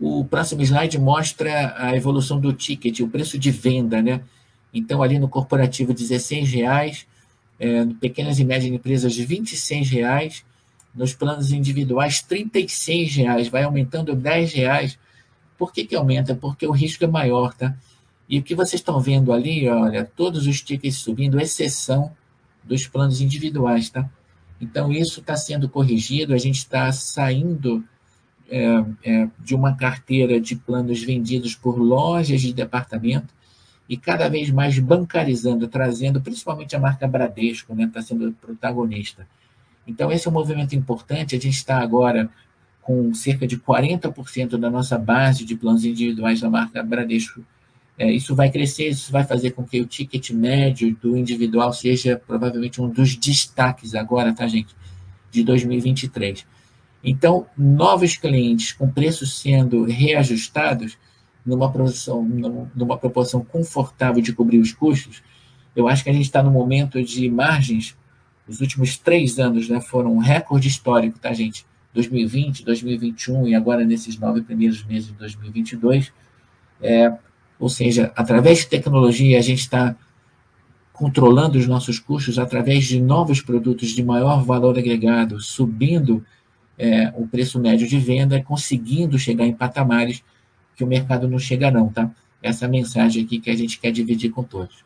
O 0.00 0.24
próximo 0.24 0.62
slide 0.62 0.98
mostra 0.98 1.74
a 1.76 1.96
evolução 1.96 2.40
do 2.40 2.52
ticket, 2.52 3.00
o 3.00 3.08
preço 3.08 3.38
de 3.38 3.50
venda. 3.50 4.00
Né? 4.00 4.22
Então, 4.72 5.02
ali 5.02 5.18
no 5.18 5.28
corporativo, 5.28 5.92
R$ 5.92 5.98
16,00, 5.98 7.04
é, 7.58 7.84
pequenas 8.00 8.38
e 8.38 8.44
médias 8.44 8.72
empresas, 8.72 9.16
R$ 9.16 9.26
26,00, 9.26 10.42
nos 10.94 11.14
planos 11.14 11.50
individuais, 11.52 12.24
R$ 12.28 12.48
reais, 13.08 13.48
vai 13.48 13.62
aumentando 13.64 14.14
R$ 14.14 14.44
reais. 14.44 14.98
Por 15.56 15.72
que, 15.72 15.84
que 15.84 15.96
aumenta? 15.96 16.34
Porque 16.34 16.66
o 16.66 16.70
risco 16.70 17.04
é 17.04 17.08
maior, 17.08 17.52
tá? 17.54 17.76
E 18.28 18.38
o 18.38 18.42
que 18.42 18.54
vocês 18.54 18.80
estão 18.80 19.00
vendo 19.00 19.32
ali, 19.32 19.68
olha, 19.68 20.04
todos 20.04 20.46
os 20.46 20.61
tickets 20.61 20.96
subindo, 20.96 21.40
exceção 21.40 22.12
dos 22.62 22.87
planos 22.87 23.20
individuais, 23.20 23.90
tá? 23.90 24.08
Então, 24.61 24.92
isso 24.92 25.20
está 25.20 25.37
sendo 25.37 25.68
corrigido, 25.68 26.34
a 26.34 26.38
gente 26.38 26.58
está 26.58 26.92
saindo 26.92 27.82
é, 28.50 28.84
é, 29.04 29.28
de 29.38 29.54
uma 29.54 29.74
carteira 29.76 30.40
de 30.40 30.56
planos 30.56 31.02
vendidos 31.02 31.54
por 31.54 31.78
lojas 31.78 32.40
de 32.40 32.52
departamento 32.52 33.34
e 33.88 33.96
cada 33.96 34.28
vez 34.28 34.50
mais 34.50 34.78
bancarizando, 34.78 35.66
trazendo 35.66 36.20
principalmente 36.20 36.76
a 36.76 36.78
marca 36.78 37.08
Bradesco, 37.08 37.74
né? 37.74 37.84
Está 37.84 38.02
sendo 38.02 38.32
protagonista. 38.32 39.26
Então, 39.87 40.12
esse 40.12 40.26
é 40.28 40.30
um 40.30 40.34
movimento 40.34 40.74
importante. 40.74 41.34
A 41.34 41.40
gente 41.40 41.54
está 41.54 41.78
agora 41.78 42.28
com 42.82 43.12
cerca 43.14 43.46
de 43.46 43.58
40% 43.58 44.58
da 44.58 44.70
nossa 44.70 44.98
base 44.98 45.44
de 45.44 45.54
planos 45.54 45.84
individuais 45.84 46.40
da 46.40 46.50
marca 46.50 46.82
Bradesco. 46.82 47.42
É, 47.98 48.12
isso 48.12 48.34
vai 48.34 48.50
crescer, 48.50 48.88
isso 48.88 49.11
vai 49.11 49.24
fazer 49.24 49.50
com 49.52 49.64
que 49.64 49.80
o 49.80 49.87
ticket 49.87 50.30
médio 50.30 50.94
do 51.00 51.16
individual 51.16 51.72
seja 51.72 52.20
provavelmente 52.26 52.80
um 52.80 52.88
dos 52.88 53.16
destaques 53.16 53.94
agora, 53.94 54.34
tá, 54.34 54.46
gente? 54.46 54.74
De 55.30 55.42
2023. 55.42 56.46
Então, 57.02 57.46
novos 57.56 58.16
clientes 58.16 58.72
com 58.72 58.90
preços 58.90 59.38
sendo 59.38 59.84
reajustados 59.84 60.98
numa 61.44 61.70
proporção, 61.70 62.22
numa 62.74 62.98
proporção 62.98 63.44
confortável 63.44 64.22
de 64.22 64.32
cobrir 64.32 64.58
os 64.58 64.72
custos, 64.72 65.22
eu 65.74 65.88
acho 65.88 66.02
que 66.02 66.11
a 66.11 66.12
gente 66.12 66.24
está 66.24 66.42
no 66.42 66.50
momento 66.50 67.02
de 67.02 67.30
margens. 67.30 67.96
Os 68.46 68.61
últimos 68.61 68.96
três 68.96 69.38
anos 69.38 69.68
né, 69.68 69.80
foram 69.80 70.14
um 70.14 70.18
recorde 70.18 70.68
histórico, 70.68 71.18
tá, 71.18 71.32
gente? 71.32 71.64
2020, 71.94 72.64
2021 72.64 73.48
e 73.48 73.54
agora 73.54 73.84
nesses 73.84 74.18
nove 74.18 74.42
primeiros 74.42 74.84
meses 74.84 75.08
de 75.08 75.14
2022. 75.14 76.12
É, 76.80 77.12
ou 77.58 77.68
seja, 77.68 78.12
através 78.16 78.58
de 78.58 78.66
tecnologia, 78.66 79.38
a 79.38 79.42
gente 79.42 79.61
está 79.61 79.96
controlando 80.92 81.58
os 81.58 81.66
nossos 81.66 81.98
custos 81.98 82.38
através 82.38 82.84
de 82.84 83.00
novos 83.00 83.40
produtos 83.40 83.90
de 83.90 84.02
maior 84.02 84.44
valor 84.44 84.76
agregado, 84.78 85.40
subindo 85.40 86.24
é, 86.78 87.12
o 87.16 87.26
preço 87.26 87.58
médio 87.58 87.88
de 87.88 87.98
venda, 87.98 88.42
conseguindo 88.42 89.18
chegar 89.18 89.46
em 89.46 89.52
patamares 89.52 90.22
que 90.76 90.84
o 90.84 90.86
mercado 90.86 91.28
não 91.28 91.38
chega 91.38 91.70
não, 91.70 91.88
tá? 91.88 92.10
Essa 92.42 92.66
é 92.66 92.68
mensagem 92.68 93.24
aqui 93.24 93.40
que 93.40 93.50
a 93.50 93.56
gente 93.56 93.80
quer 93.80 93.90
dividir 93.90 94.30
com 94.30 94.44
todos. 94.44 94.84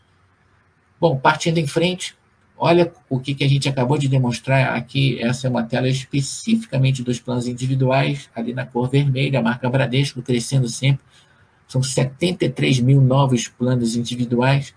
Bom, 0.99 1.19
partindo 1.19 1.59
em 1.59 1.67
frente, 1.67 2.17
Olha 2.65 2.93
o 3.11 3.19
que, 3.19 3.35
que 3.35 3.43
a 3.43 3.49
gente 3.49 3.69
acabou 3.69 3.99
de 3.99 4.07
demonstrar 4.07 4.77
aqui. 4.77 5.21
Essa 5.21 5.49
é 5.49 5.51
uma 5.51 5.65
tela 5.65 5.89
especificamente 5.89 7.03
dos 7.03 7.19
planos 7.19 7.49
individuais, 7.49 8.31
ali 8.33 8.55
na 8.55 8.65
cor 8.65 8.89
vermelha, 8.89 9.41
a 9.41 9.43
marca 9.43 9.69
Bradesco 9.69 10.23
crescendo 10.23 10.69
sempre. 10.69 11.05
São 11.67 11.83
73 11.83 12.79
mil 12.79 13.01
novos 13.01 13.49
planos 13.49 13.97
individuais 13.97 14.73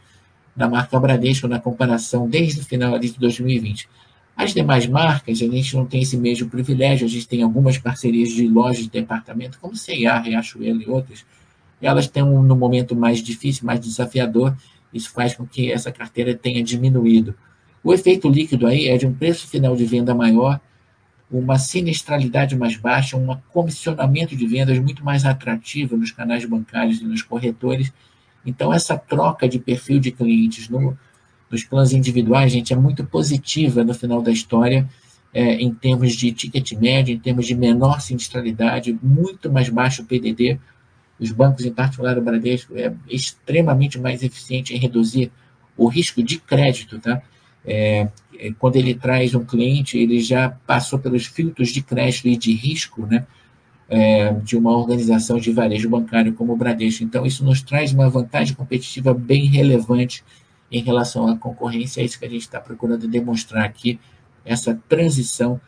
da 0.56 0.68
marca 0.68 1.00
Bradesco 1.00 1.48
na 1.48 1.60
comparação 1.60 2.28
desde 2.28 2.62
o 2.62 2.66
final 2.66 2.98
de 2.98 3.12
2020. 3.20 3.88
As 4.36 4.54
demais 4.54 4.86
marcas, 4.86 5.42
a 5.42 5.46
gente 5.46 5.76
não 5.76 5.86
tem 5.86 6.02
esse 6.02 6.18
mesmo 6.18 6.50
privilégio, 6.50 7.06
a 7.06 7.10
gente 7.10 7.28
tem 7.28 7.42
algumas 7.42 7.78
parcerias 7.78 8.30
de 8.30 8.48
lojas 8.48 8.84
de 8.84 8.90
departamento, 8.90 9.58
como 9.60 9.76
C&A, 9.76 10.20
Riachuelo 10.20 10.82
e 10.82 10.90
outras, 10.90 11.26
elas 11.82 12.08
têm 12.08 12.24
um, 12.24 12.42
no 12.42 12.56
momento 12.56 12.96
mais 12.96 13.22
difícil, 13.22 13.66
mais 13.66 13.80
desafiador, 13.80 14.56
isso 14.94 15.10
faz 15.12 15.36
com 15.36 15.46
que 15.46 15.72
essa 15.72 15.92
carteira 15.92 16.34
tenha 16.34 16.64
diminuído. 16.64 17.36
O 17.84 17.94
efeito 17.94 18.28
líquido 18.28 18.66
aí 18.68 18.88
é 18.88 18.98
de 18.98 19.06
um 19.06 19.14
preço 19.14 19.48
final 19.48 19.76
de 19.76 19.86
venda 19.86 20.14
maior, 20.14 20.60
uma 21.30 21.58
sinistralidade 21.58 22.56
mais 22.56 22.78
baixa, 22.78 23.18
um 23.18 23.36
comissionamento 23.52 24.36
de 24.36 24.48
vendas 24.48 24.78
muito 24.80 25.04
mais 25.04 25.26
atrativo 25.26 25.98
nos 25.98 26.12
canais 26.12 26.46
bancários 26.46 27.02
e 27.02 27.06
nos 27.06 27.22
corretores. 27.22 27.92
Então, 28.46 28.74
essa 28.74 28.98
troca 28.98 29.48
de 29.48 29.60
perfil 29.60 30.00
de 30.00 30.12
clientes 30.12 30.70
no, 30.70 30.98
nos 31.56 31.64
planos 31.64 31.94
individuais, 31.94 32.52
gente, 32.52 32.74
é 32.74 32.76
muito 32.76 33.06
positiva 33.06 33.82
no 33.82 33.94
final 33.94 34.22
da 34.22 34.30
história, 34.30 34.88
é, 35.34 35.56
em 35.56 35.74
termos 35.74 36.14
de 36.14 36.34
ticket 36.34 36.74
médio, 36.74 37.14
em 37.14 37.20
termos 37.20 37.48
de 37.48 37.56
menor 37.56 38.02
sinistralidade, 38.02 38.98
muito 39.02 39.50
mais 39.50 39.70
baixo 39.70 40.02
o 40.02 40.06
PDD. 40.06 40.60
Os 41.18 41.32
bancos, 41.32 41.66
em 41.66 41.72
particular 41.72 42.18
o 42.18 42.22
Bradesco, 42.22 42.78
é 42.78 42.94
extremamente 43.10 43.98
mais 43.98 44.22
eficiente 44.22 44.74
em 44.74 44.78
reduzir 44.78 45.32
o 45.78 45.88
risco 45.88 46.22
de 46.22 46.40
crédito, 46.40 47.00
tá? 47.00 47.22
É, 47.66 48.10
é, 48.38 48.52
quando 48.60 48.76
ele 48.76 48.94
traz 48.94 49.34
um 49.34 49.46
cliente, 49.46 49.98
ele 49.98 50.20
já 50.20 50.50
passou 50.68 51.00
pelos 51.00 51.26
filtros 51.26 51.70
de 51.70 51.82
crédito 51.82 52.28
e 52.28 52.36
de 52.36 52.54
risco, 52.54 53.06
né? 53.06 53.26
É, 53.88 54.34
de 54.34 54.58
uma 54.58 54.76
organização 54.76 55.38
de 55.38 55.52
varejo 55.54 55.90
bancário 55.90 56.34
como 56.34 56.52
o 56.52 56.58
Bradesco. 56.58 57.04
Então, 57.04 57.26
isso 57.26 57.46
nos 57.46 57.62
traz 57.62 57.94
uma 57.94 58.10
vantagem 58.10 58.56
competitiva 58.56 59.14
bem 59.14 59.46
relevante 59.46 60.24
em 60.72 60.82
relação 60.82 61.28
à 61.28 61.38
concorrência. 61.38 62.02
É 62.02 62.06
isso 62.06 62.20
que 62.20 62.26
a 62.26 62.30
gente 62.30 62.42
está 62.42 62.60
procurando 62.60 63.08
demonstrar 63.08 63.66
aqui, 63.66 64.00
essa 64.44 64.80
transição 64.88 65.60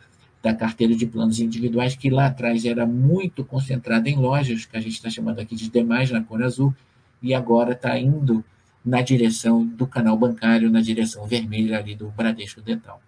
da 0.42 0.54
carteira 0.54 0.94
de 0.94 1.06
planos 1.06 1.40
individuais, 1.40 1.96
que 1.96 2.10
lá 2.10 2.26
atrás 2.26 2.64
era 2.64 2.86
muito 2.86 3.44
concentrada 3.44 4.08
em 4.08 4.16
lojas, 4.16 4.64
que 4.64 4.76
a 4.76 4.80
gente 4.80 4.94
está 4.94 5.10
chamando 5.10 5.40
aqui 5.40 5.56
de 5.56 5.68
demais 5.68 6.10
na 6.10 6.22
cor 6.22 6.42
azul, 6.42 6.74
e 7.20 7.34
agora 7.34 7.72
está 7.72 7.98
indo 7.98 8.44
na 8.84 9.02
direção 9.02 9.66
do 9.66 9.86
canal 9.86 10.16
bancário, 10.16 10.70
na 10.70 10.80
direção 10.80 11.26
vermelha 11.26 11.78
ali 11.78 11.94
do 11.94 12.08
Bradesco 12.10 12.62
Dental. 12.62 13.02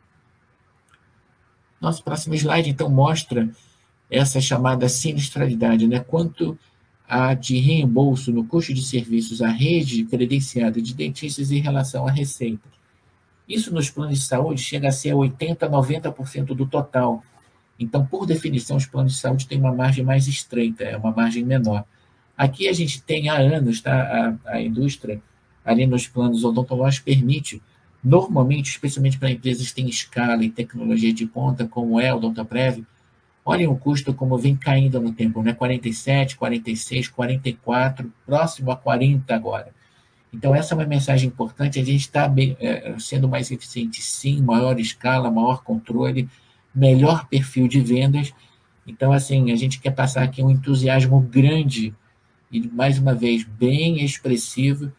Nosso 1.80 2.02
próximo 2.02 2.34
slide, 2.34 2.68
então, 2.68 2.90
mostra 2.90 3.48
essa 4.10 4.40
chamada 4.40 4.88
sinistralidade, 4.88 5.86
né? 5.86 6.00
quanto 6.00 6.58
a 7.10 7.34
de 7.34 7.58
reembolso 7.58 8.30
no 8.30 8.44
custo 8.44 8.72
de 8.72 8.84
serviços 8.84 9.42
à 9.42 9.48
rede 9.48 10.04
credenciada 10.04 10.80
de 10.80 10.94
dentistas 10.94 11.50
em 11.50 11.58
relação 11.58 12.06
à 12.06 12.10
receita. 12.12 12.68
Isso 13.48 13.74
nos 13.74 13.90
planos 13.90 14.20
de 14.20 14.24
saúde 14.24 14.62
chega 14.62 14.86
a 14.86 14.92
ser 14.92 15.14
80%, 15.14 15.58
90% 15.58 16.54
do 16.54 16.64
total. 16.66 17.24
Então, 17.76 18.06
por 18.06 18.26
definição, 18.26 18.76
os 18.76 18.86
planos 18.86 19.14
de 19.14 19.18
saúde 19.18 19.48
têm 19.48 19.58
uma 19.58 19.74
margem 19.74 20.04
mais 20.04 20.28
estreita, 20.28 20.84
é 20.84 20.96
uma 20.96 21.10
margem 21.10 21.44
menor. 21.44 21.84
Aqui 22.36 22.68
a 22.68 22.72
gente 22.72 23.02
tem 23.02 23.28
há 23.28 23.38
anos, 23.38 23.80
tá? 23.80 24.38
a, 24.46 24.52
a 24.52 24.62
indústria 24.62 25.20
ali 25.64 25.88
nos 25.88 26.06
planos 26.06 26.44
odontológicos 26.44 27.04
permite, 27.04 27.60
normalmente, 28.04 28.70
especialmente 28.70 29.18
para 29.18 29.32
empresas 29.32 29.66
que 29.66 29.74
têm 29.74 29.88
escala 29.88 30.44
e 30.44 30.48
tecnologia 30.48 31.12
de 31.12 31.26
ponta, 31.26 31.66
como 31.66 32.00
é 32.00 32.14
o 32.14 32.18
Odontoprev, 32.18 32.84
olhem 33.50 33.66
o 33.66 33.76
custo 33.76 34.14
como 34.14 34.38
vem 34.38 34.56
caindo 34.56 35.00
no 35.00 35.12
tempo, 35.12 35.42
né? 35.42 35.52
47, 35.52 36.36
46, 36.36 37.08
44, 37.08 38.12
próximo 38.24 38.70
a 38.70 38.76
40 38.76 39.34
agora. 39.34 39.68
Então, 40.32 40.54
essa 40.54 40.74
é 40.74 40.76
uma 40.76 40.86
mensagem 40.86 41.28
importante. 41.28 41.80
A 41.80 41.84
gente 41.84 42.00
está 42.00 42.32
é, 42.60 42.94
sendo 42.98 43.28
mais 43.28 43.50
eficiente, 43.50 44.00
sim, 44.00 44.40
maior 44.40 44.78
escala, 44.78 45.30
maior 45.30 45.62
controle, 45.62 46.28
melhor 46.74 47.26
perfil 47.26 47.66
de 47.66 47.80
vendas. 47.80 48.32
Então, 48.86 49.12
assim, 49.12 49.50
a 49.50 49.56
gente 49.56 49.80
quer 49.80 49.90
passar 49.90 50.22
aqui 50.22 50.42
um 50.42 50.50
entusiasmo 50.50 51.20
grande 51.20 51.94
e, 52.50 52.60
mais 52.68 52.98
uma 52.98 53.14
vez, 53.14 53.44
bem 53.44 54.04
expressivo 54.04 54.92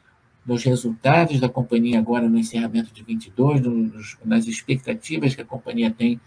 nos 0.45 0.63
resultados 0.63 1.39
da 1.39 1.47
companhia 1.47 1.99
agora 1.99 2.27
no 2.27 2.37
encerramento 2.37 2.93
de 2.93 3.03
22, 3.03 3.61
nos, 3.61 4.17
nas 4.25 4.47
expectativas 4.47 5.35
que 5.35 5.41
a 5.41 5.45
companhia 5.45 5.91
tem 5.91 6.19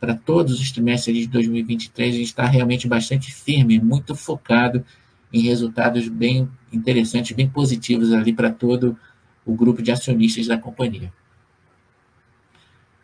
para 0.00 0.14
todos 0.14 0.60
os 0.60 0.70
trimestres 0.70 1.16
de 1.16 1.26
2023, 1.28 2.14
a 2.14 2.18
gente 2.18 2.26
está 2.26 2.46
realmente 2.46 2.86
bastante 2.86 3.32
firme, 3.32 3.80
muito 3.80 4.14
focado 4.14 4.84
em 5.32 5.40
resultados 5.40 6.08
bem 6.08 6.48
interessantes, 6.72 7.34
bem 7.34 7.48
positivos 7.48 8.12
ali 8.12 8.32
para 8.32 8.50
todo 8.50 8.96
o 9.44 9.54
grupo 9.54 9.82
de 9.82 9.90
acionistas 9.90 10.46
da 10.46 10.58
companhia. 10.58 11.12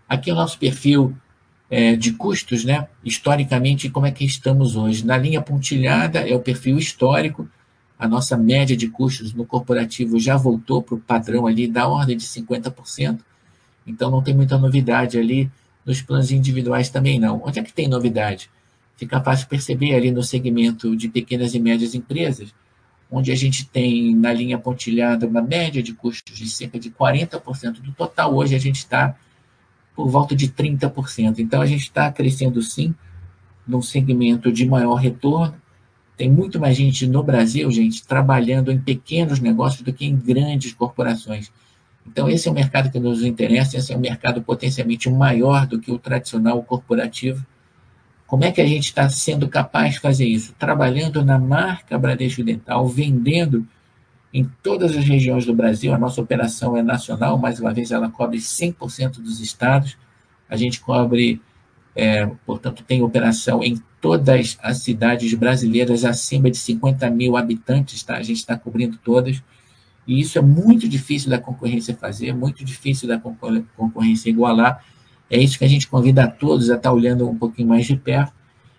Aqui 0.08 0.30
é 0.30 0.32
o 0.32 0.36
nosso 0.36 0.58
perfil 0.58 1.16
é, 1.70 1.94
de 1.94 2.12
custos, 2.12 2.64
né? 2.64 2.88
Historicamente, 3.04 3.88
como 3.88 4.06
é 4.06 4.10
que 4.10 4.24
estamos 4.24 4.76
hoje? 4.76 5.06
Na 5.06 5.16
linha 5.16 5.40
pontilhada 5.40 6.20
é 6.20 6.34
o 6.34 6.40
perfil 6.40 6.76
histórico, 6.78 7.48
a 7.98 8.08
nossa 8.08 8.36
média 8.36 8.76
de 8.76 8.88
custos 8.88 9.32
no 9.34 9.44
corporativo 9.44 10.18
já 10.18 10.36
voltou 10.36 10.82
para 10.82 10.94
o 10.94 11.00
padrão 11.00 11.46
ali 11.46 11.68
da 11.68 11.86
ordem 11.86 12.16
de 12.16 12.24
50%, 12.24 13.20
então 13.86 14.10
não 14.10 14.22
tem 14.22 14.34
muita 14.34 14.56
novidade 14.56 15.18
ali 15.18 15.50
nos 15.84 16.02
planos 16.02 16.30
individuais 16.30 16.90
também 16.90 17.18
não. 17.18 17.42
Onde 17.44 17.58
é 17.58 17.62
que 17.62 17.72
tem 17.72 17.88
novidade? 17.88 18.50
Fica 18.96 19.20
fácil 19.20 19.48
perceber 19.48 19.94
ali 19.94 20.10
no 20.10 20.22
segmento 20.22 20.94
de 20.94 21.08
pequenas 21.08 21.54
e 21.54 21.60
médias 21.60 21.94
empresas, 21.94 22.54
onde 23.10 23.32
a 23.32 23.34
gente 23.34 23.66
tem 23.66 24.14
na 24.14 24.32
linha 24.32 24.58
pontilhada 24.58 25.26
uma 25.26 25.40
média 25.40 25.82
de 25.82 25.94
custos 25.94 26.36
de 26.36 26.48
cerca 26.48 26.78
de 26.78 26.90
40% 26.90 27.80
do 27.80 27.92
total, 27.92 28.34
hoje 28.34 28.54
a 28.54 28.58
gente 28.58 28.76
está 28.76 29.16
por 29.96 30.08
volta 30.08 30.36
de 30.36 30.48
30%. 30.48 31.38
Então 31.38 31.60
a 31.60 31.66
gente 31.66 31.82
está 31.82 32.10
crescendo 32.12 32.62
sim 32.62 32.94
num 33.66 33.82
segmento 33.82 34.52
de 34.52 34.66
maior 34.66 34.94
retorno, 34.94 35.54
tem 36.16 36.30
muito 36.30 36.60
mais 36.60 36.76
gente 36.76 37.06
no 37.06 37.22
Brasil, 37.22 37.70
gente, 37.70 38.06
trabalhando 38.06 38.70
em 38.70 38.78
pequenos 38.78 39.40
negócios 39.40 39.80
do 39.80 39.92
que 39.92 40.04
em 40.04 40.14
grandes 40.14 40.74
corporações. 40.74 41.50
Então, 42.06 42.28
esse 42.28 42.48
é 42.48 42.50
o 42.50 42.54
mercado 42.54 42.90
que 42.90 42.98
nos 42.98 43.22
interessa, 43.22 43.76
esse 43.76 43.92
é 43.92 43.96
um 43.96 44.00
mercado 44.00 44.42
potencialmente 44.42 45.08
maior 45.10 45.66
do 45.66 45.78
que 45.78 45.92
o 45.92 45.98
tradicional 45.98 46.62
corporativo. 46.62 47.44
Como 48.26 48.44
é 48.44 48.50
que 48.50 48.60
a 48.60 48.66
gente 48.66 48.86
está 48.86 49.08
sendo 49.08 49.48
capaz 49.48 49.94
de 49.94 50.00
fazer 50.00 50.26
isso? 50.26 50.54
Trabalhando 50.58 51.24
na 51.24 51.38
marca 51.38 51.98
Bradesco 51.98 52.42
Dental, 52.42 52.86
vendendo 52.86 53.66
em 54.32 54.48
todas 54.62 54.96
as 54.96 55.04
regiões 55.04 55.44
do 55.44 55.54
Brasil. 55.54 55.92
A 55.92 55.98
nossa 55.98 56.20
operação 56.20 56.76
é 56.76 56.82
nacional, 56.82 57.36
mais 57.36 57.58
uma 57.58 57.74
vez, 57.74 57.90
ela 57.90 58.08
cobre 58.08 58.38
100% 58.38 59.20
dos 59.20 59.40
estados. 59.40 59.96
A 60.48 60.56
gente 60.56 60.80
cobre 60.80 61.40
é, 61.94 62.26
portanto, 62.46 62.84
tem 62.84 63.02
operação 63.02 63.62
em 63.62 63.80
todas 64.00 64.58
as 64.62 64.78
cidades 64.78 65.34
brasileiras 65.34 66.04
acima 66.04 66.50
de 66.50 66.56
50 66.56 67.10
mil 67.10 67.36
habitantes, 67.36 68.02
tá? 68.02 68.16
A 68.16 68.22
gente 68.22 68.38
está 68.38 68.56
cobrindo 68.56 68.98
todas. 69.02 69.42
E 70.06 70.20
isso 70.20 70.38
é 70.38 70.42
muito 70.42 70.88
difícil 70.88 71.30
da 71.30 71.38
concorrência 71.38 71.94
fazer, 71.94 72.34
muito 72.34 72.64
difícil 72.64 73.08
da 73.08 73.20
concorrência 73.76 74.28
igualar. 74.28 74.84
É 75.28 75.38
isso 75.38 75.58
que 75.58 75.64
a 75.64 75.68
gente 75.68 75.86
convida 75.86 76.24
a 76.24 76.28
todos 76.28 76.70
a 76.70 76.76
estar 76.76 76.92
olhando 76.92 77.28
um 77.28 77.36
pouquinho 77.36 77.68
mais 77.68 77.86
de 77.86 77.96
perto. 77.96 78.32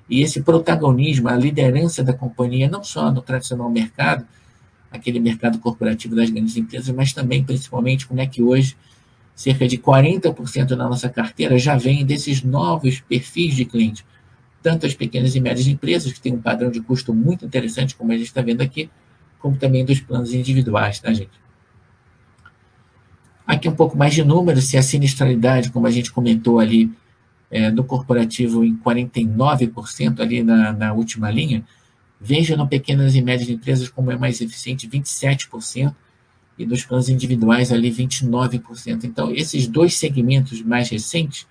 E 0.09 0.21
esse 0.21 0.41
protagonismo, 0.41 1.29
a 1.29 1.35
liderança 1.35 2.03
da 2.03 2.11
companhia, 2.11 2.69
não 2.69 2.83
só 2.83 3.09
no 3.11 3.21
tradicional 3.21 3.69
mercado, 3.69 4.25
aquele 4.91 5.19
mercado 5.19 5.57
corporativo 5.59 6.15
das 6.15 6.29
grandes 6.29 6.57
empresas, 6.57 6.93
mas 6.93 7.13
também, 7.13 7.43
principalmente, 7.43 8.05
como 8.05 8.19
é 8.19 8.27
que 8.27 8.43
hoje 8.43 8.75
cerca 9.33 9.67
de 9.67 9.77
40% 9.77 10.75
da 10.75 10.87
nossa 10.87 11.09
carteira 11.09 11.57
já 11.57 11.77
vem 11.77 12.05
desses 12.05 12.43
novos 12.43 12.99
perfis 12.99 13.55
de 13.55 13.63
cliente, 13.63 14.05
tanto 14.61 14.85
as 14.85 14.93
pequenas 14.93 15.33
e 15.33 15.39
médias 15.39 15.65
empresas, 15.67 16.11
que 16.11 16.19
têm 16.19 16.33
um 16.33 16.41
padrão 16.41 16.69
de 16.69 16.81
custo 16.81 17.13
muito 17.13 17.45
interessante, 17.45 17.95
como 17.95 18.11
a 18.11 18.17
gente 18.17 18.27
está 18.27 18.41
vendo 18.41 18.61
aqui, 18.61 18.89
como 19.41 19.57
também 19.57 19.83
dos 19.83 19.99
planos 19.99 20.33
individuais, 20.33 20.99
tá, 20.99 21.11
gente? 21.13 21.41
Aqui 23.45 23.67
um 23.67 23.75
pouco 23.75 23.97
mais 23.97 24.13
de 24.13 24.23
números, 24.23 24.65
se 24.65 24.77
a 24.77 24.83
sinistralidade, 24.83 25.71
como 25.71 25.87
a 25.87 25.91
gente 25.91 26.11
comentou 26.11 26.59
ali, 26.59 26.91
é, 27.49 27.69
no 27.69 27.83
corporativo 27.83 28.63
em 28.63 28.77
49% 28.77 30.21
ali 30.21 30.41
na, 30.41 30.71
na 30.71 30.93
última 30.93 31.29
linha, 31.29 31.65
veja 32.19 32.55
no 32.55 32.67
pequenas 32.67 33.15
e 33.15 33.21
médias 33.21 33.49
empresas 33.49 33.89
como 33.89 34.11
é 34.11 34.17
mais 34.17 34.39
eficiente, 34.39 34.87
27%, 34.87 35.93
e 36.57 36.65
nos 36.65 36.85
planos 36.85 37.09
individuais 37.09 37.71
ali 37.71 37.91
29%. 37.91 39.03
Então, 39.03 39.31
esses 39.31 39.67
dois 39.67 39.95
segmentos 39.95 40.61
mais 40.61 40.89
recentes, 40.89 41.47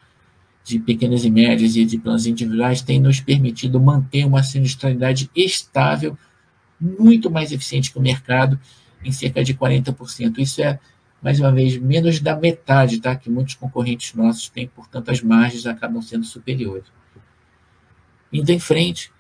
de 0.63 0.79
pequenas 0.79 1.25
e 1.25 1.31
médias 1.31 1.75
e 1.75 1.85
de 1.85 1.99
planos 1.99 2.27
individuais, 2.27 2.81
têm 2.81 3.01
nos 3.01 3.21
permitido 3.21 3.81
manter 3.81 4.25
uma 4.25 4.43
sinistralidade 4.43 5.31
estável, 5.35 6.17
muito 6.81 7.31
mais 7.31 7.53
eficiente 7.53 7.93
que 7.93 7.99
o 7.99 8.03
mercado, 8.03 8.59
em 9.05 9.13
cerca 9.13 9.43
de 9.45 9.55
40%. 9.55 10.39
Isso 10.39 10.63
é, 10.63 10.79
mais 11.23 11.39
uma 11.39 11.53
vez, 11.53 11.77
menos 11.77 12.21
da 12.21 12.37
metade 12.37 13.01
tá, 13.01 13.15
que 13.15 13.29
muitos 13.29 13.55
concorrentes 13.55 14.15
nossos 14.15 14.49
têm, 14.49 14.69
portanto, 14.69 15.11
as 15.11 15.23
margens 15.23 15.67
acabam 15.67 16.01
sendo 16.01 16.25
superiores. 16.25 16.87
Indo 18.33 18.51
em 18.51 18.59
frente, 18.59 19.13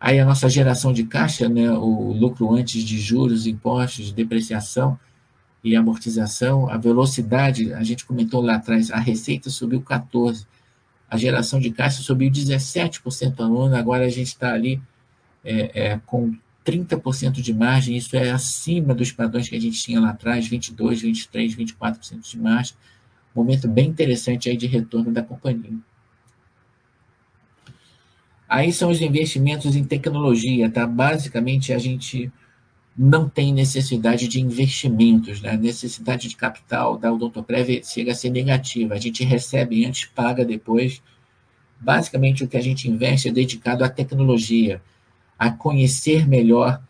aí 0.00 0.18
a 0.18 0.24
nossa 0.24 0.48
geração 0.48 0.92
de 0.92 1.04
caixa, 1.04 1.48
né, 1.48 1.70
o 1.70 2.12
lucro 2.12 2.54
antes 2.54 2.82
de 2.82 2.98
juros, 2.98 3.46
impostos, 3.46 4.12
depreciação, 4.12 4.98
e 5.64 5.76
amortização, 5.76 6.68
a 6.68 6.76
velocidade, 6.76 7.72
a 7.72 7.82
gente 7.84 8.04
comentou 8.04 8.42
lá 8.42 8.56
atrás, 8.56 8.90
a 8.90 8.98
receita 8.98 9.48
subiu 9.48 9.80
14%, 9.80 10.44
a 11.08 11.16
geração 11.16 11.60
de 11.60 11.70
caixa 11.70 12.02
subiu 12.02 12.30
17% 12.30 13.38
ao 13.38 13.62
ano, 13.62 13.76
agora 13.76 14.06
a 14.06 14.08
gente 14.08 14.28
está 14.28 14.54
ali 14.54 14.80
é, 15.44 15.90
é, 15.90 16.00
com 16.06 16.34
30% 16.64 17.40
de 17.40 17.52
margem, 17.52 17.96
isso 17.96 18.16
é 18.16 18.30
acima 18.30 18.94
dos 18.94 19.10
padrões 19.12 19.48
que 19.48 19.56
a 19.56 19.60
gente 19.60 19.80
tinha 19.80 20.00
lá 20.00 20.10
atrás, 20.10 20.48
22%, 20.48 20.76
23%, 20.76 21.56
24% 21.56 22.30
de 22.30 22.38
margem, 22.38 22.74
momento 23.34 23.66
bem 23.66 23.88
interessante 23.88 24.48
aí 24.48 24.56
de 24.56 24.66
retorno 24.66 25.10
da 25.10 25.22
companhia. 25.22 25.78
Aí 28.48 28.72
são 28.72 28.90
os 28.90 29.00
investimentos 29.00 29.74
em 29.74 29.84
tecnologia, 29.84 30.70
tá? 30.70 30.86
Basicamente 30.86 31.72
a 31.72 31.78
gente 31.78 32.30
não 32.96 33.28
tem 33.28 33.52
necessidade 33.52 34.28
de 34.28 34.40
investimentos, 34.40 35.40
né? 35.40 35.52
a 35.52 35.56
necessidade 35.56 36.28
de 36.28 36.36
capital 36.36 36.98
da 36.98 37.10
Odontoprev 37.10 37.82
chega 37.82 38.12
a 38.12 38.14
ser 38.14 38.28
negativa. 38.28 38.94
A 38.94 38.98
gente 38.98 39.24
recebe 39.24 39.84
antes, 39.86 40.04
paga 40.04 40.44
depois. 40.44 41.02
Basicamente, 41.80 42.44
o 42.44 42.48
que 42.48 42.56
a 42.56 42.60
gente 42.60 42.88
investe 42.88 43.28
é 43.28 43.32
dedicado 43.32 43.82
à 43.82 43.88
tecnologia, 43.88 44.82
a 45.46 45.50
conhecer 45.50 46.28
melhor 46.28 46.82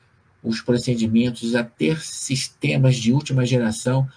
os 0.43 0.61
procedimentos, 0.61 1.55
a 1.55 1.63
ter 1.63 2.01
sistemas 2.01 2.97
de 2.97 3.13
última 3.13 3.47
geração. 3.47 4.09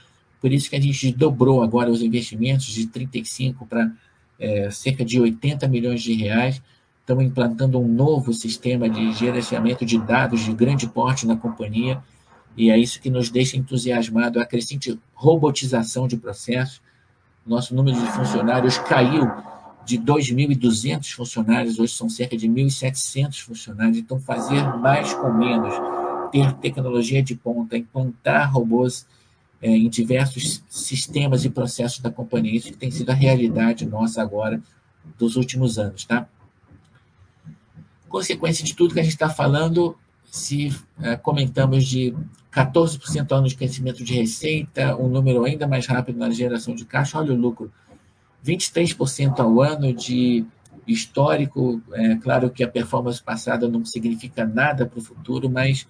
Por 0.42 0.52
isso 0.52 0.70
que 0.70 0.76
a 0.76 0.82
gente 0.82 1.12
dobrou 1.12 1.62
agora 1.62 1.92
os 1.92 2.02
investimentos 2.02 2.66
de 2.66 2.88
35 2.88 3.66
para 3.66 3.92
é, 4.40 4.70
cerca 4.72 5.06
de 5.06 5.20
80 5.20 5.68
milhões 5.68 6.02
de 6.02 6.14
reais 6.14 6.62
Estamos 7.06 7.24
implantando 7.24 7.80
um 7.80 7.88
novo 7.88 8.34
sistema 8.34 8.90
de 8.90 9.14
gerenciamento 9.14 9.86
de 9.86 9.96
dados 10.00 10.42
de 10.42 10.52
grande 10.52 10.88
porte 10.88 11.28
na 11.28 11.38
companhia, 11.38 12.02
e 12.58 12.72
é 12.72 12.80
isso 12.80 13.00
que 13.00 13.12
nos 13.12 13.30
deixa 13.30 13.56
entusiasmado, 13.56 14.40
a 14.40 14.46
crescente 14.46 15.00
robotização 15.14 16.08
de 16.08 16.18
processos. 16.18 16.82
Nosso 17.46 17.76
número 17.76 17.96
de 17.96 18.08
funcionários 18.08 18.80
caiu 18.80 19.32
de 19.86 20.00
2.200 20.00 21.14
funcionários, 21.14 21.80
hoje 21.80 21.94
são 21.94 22.10
cerca 22.10 22.36
de 22.36 22.48
1.700 22.48 23.42
funcionários. 23.42 23.98
Então, 23.98 24.20
fazer 24.20 24.64
mais 24.78 25.14
com 25.14 25.32
menos, 25.32 25.74
ter 26.32 26.54
tecnologia 26.54 27.22
de 27.22 27.36
ponta, 27.36 27.78
implantar 27.78 28.52
robôs 28.52 29.06
é, 29.62 29.70
em 29.70 29.88
diversos 29.88 30.64
sistemas 30.70 31.46
e 31.46 31.50
processos 31.50 32.00
da 32.00 32.12
companhia, 32.12 32.58
isso 32.58 32.72
que 32.72 32.78
tem 32.78 32.92
sido 32.92 33.10
a 33.12 33.14
realidade 33.14 33.86
nossa 33.86 34.22
agora 34.22 34.62
dos 35.18 35.36
últimos 35.36 35.78
anos, 35.78 36.04
tá? 36.04 36.28
Consequência 38.10 38.66
de 38.66 38.76
tudo 38.76 38.94
que 38.94 39.00
a 39.00 39.04
gente 39.04 39.14
está 39.14 39.30
falando, 39.30 39.96
se 40.26 40.76
é, 41.02 41.16
comentamos 41.16 41.86
de 41.86 42.14
14% 42.52 43.32
ao 43.32 43.40
ano 43.40 43.48
de 43.48 43.56
crescimento 43.56 44.04
de 44.04 44.14
receita, 44.14 44.96
um 44.98 45.08
número 45.08 45.44
ainda 45.44 45.68
mais 45.68 45.86
rápido 45.86 46.18
na 46.18 46.30
geração 46.30 46.74
de 46.74 46.86
caixa, 46.86 47.20
olha 47.20 47.34
o 47.34 47.38
lucro, 47.38 47.72
23% 48.46 49.40
ao 49.40 49.62
ano 49.62 49.92
de 49.92 50.46
histórico, 50.88 51.82
é 51.94 52.16
claro 52.18 52.50
que 52.50 52.64
a 52.64 52.68
performance 52.68 53.22
passada 53.22 53.68
não 53.68 53.84
significa 53.84 54.46
nada 54.46 54.86
para 54.86 55.00
o 55.00 55.02
futuro, 55.02 55.50
mas 55.50 55.88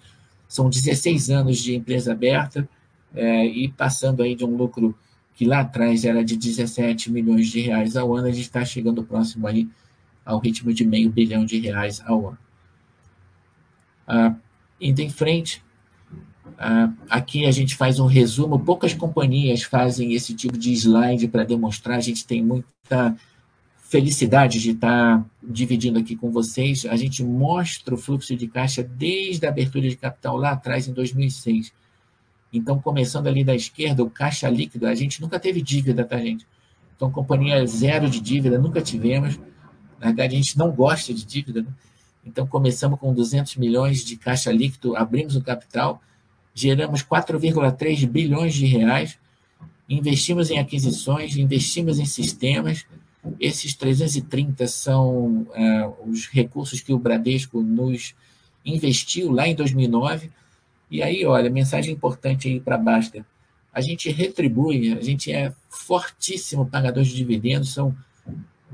são 0.48 0.70
16 0.70 1.28
anos 1.30 1.58
de 1.58 1.74
empresa 1.74 2.12
aberta 2.12 2.66
é, 3.14 3.44
e 3.44 3.68
passando 3.68 4.22
aí 4.22 4.34
de 4.34 4.44
um 4.44 4.56
lucro 4.56 4.96
que 5.34 5.44
lá 5.44 5.60
atrás 5.60 6.04
era 6.04 6.24
de 6.24 6.34
17 6.34 7.12
milhões 7.12 7.48
de 7.48 7.60
reais 7.60 7.94
ao 7.94 8.16
ano, 8.16 8.28
a 8.28 8.30
gente 8.30 8.46
está 8.46 8.64
chegando 8.64 9.04
próximo 9.04 9.46
aí 9.46 9.68
ao 10.24 10.38
ritmo 10.38 10.72
de 10.72 10.84
meio 10.84 11.10
bilhão 11.10 11.44
de 11.44 11.58
reais 11.58 12.02
ao 12.06 12.28
ano. 12.28 12.38
Ah, 14.08 14.34
indo 14.80 15.00
em 15.00 15.10
frente, 15.10 15.62
aqui 17.08 17.46
a 17.46 17.50
gente 17.50 17.74
faz 17.74 18.00
um 18.00 18.06
resumo. 18.06 18.58
Poucas 18.58 18.94
companhias 18.94 19.62
fazem 19.62 20.14
esse 20.14 20.34
tipo 20.34 20.56
de 20.56 20.72
slide 20.72 21.28
para 21.28 21.44
demonstrar. 21.44 21.98
A 21.98 22.00
gente 22.00 22.26
tem 22.26 22.42
muita 22.42 23.16
felicidade 23.88 24.60
de 24.60 24.70
estar 24.70 25.24
dividindo 25.42 25.98
aqui 25.98 26.16
com 26.16 26.30
vocês. 26.30 26.84
A 26.86 26.96
gente 26.96 27.22
mostra 27.22 27.94
o 27.94 27.98
fluxo 27.98 28.34
de 28.34 28.48
caixa 28.48 28.82
desde 28.82 29.46
a 29.46 29.48
abertura 29.48 29.88
de 29.88 29.96
capital 29.96 30.36
lá 30.36 30.52
atrás, 30.52 30.88
em 30.88 30.92
2006. 30.92 31.72
Então, 32.52 32.80
começando 32.80 33.26
ali 33.26 33.44
da 33.44 33.54
esquerda, 33.54 34.02
o 34.02 34.10
caixa 34.10 34.48
líquido, 34.48 34.86
a 34.86 34.94
gente 34.94 35.20
nunca 35.20 35.38
teve 35.38 35.60
dívida, 35.60 36.04
tá, 36.04 36.18
gente? 36.18 36.46
Então, 36.96 37.10
companhia 37.10 37.64
zero 37.66 38.08
de 38.08 38.20
dívida, 38.20 38.58
nunca 38.58 38.80
tivemos. 38.80 39.38
Na 40.00 40.06
verdade, 40.06 40.34
a 40.34 40.38
gente 40.38 40.56
não 40.58 40.70
gosta 40.70 41.12
de 41.12 41.24
dívida, 41.24 41.62
né? 41.62 41.68
Então, 42.24 42.46
começamos 42.46 42.98
com 42.98 43.12
200 43.12 43.56
milhões 43.56 44.04
de 44.04 44.16
caixa 44.16 44.50
líquido, 44.50 44.96
abrimos 44.96 45.36
o 45.36 45.42
capital, 45.42 46.02
geramos 46.56 47.02
4,3 47.02 48.06
bilhões 48.06 48.54
de 48.54 48.64
reais, 48.64 49.18
investimos 49.86 50.50
em 50.50 50.58
aquisições, 50.58 51.36
investimos 51.36 51.98
em 51.98 52.06
sistemas. 52.06 52.86
Esses 53.38 53.74
330 53.74 54.66
são 54.66 55.46
é, 55.54 55.86
os 56.06 56.26
recursos 56.28 56.80
que 56.80 56.94
o 56.94 56.98
Bradesco 56.98 57.60
nos 57.60 58.14
investiu 58.64 59.30
lá 59.30 59.46
em 59.46 59.54
2009. 59.54 60.30
E 60.90 61.02
aí, 61.02 61.26
olha, 61.26 61.50
mensagem 61.50 61.92
importante 61.92 62.48
aí 62.48 62.58
para 62.58 62.78
Basta. 62.78 63.24
A 63.70 63.82
gente 63.82 64.10
retribui, 64.10 64.94
a 64.94 65.02
gente 65.02 65.30
é 65.30 65.52
fortíssimo 65.68 66.64
pagador 66.64 67.04
de 67.04 67.14
dividendos, 67.14 67.74
são 67.74 67.94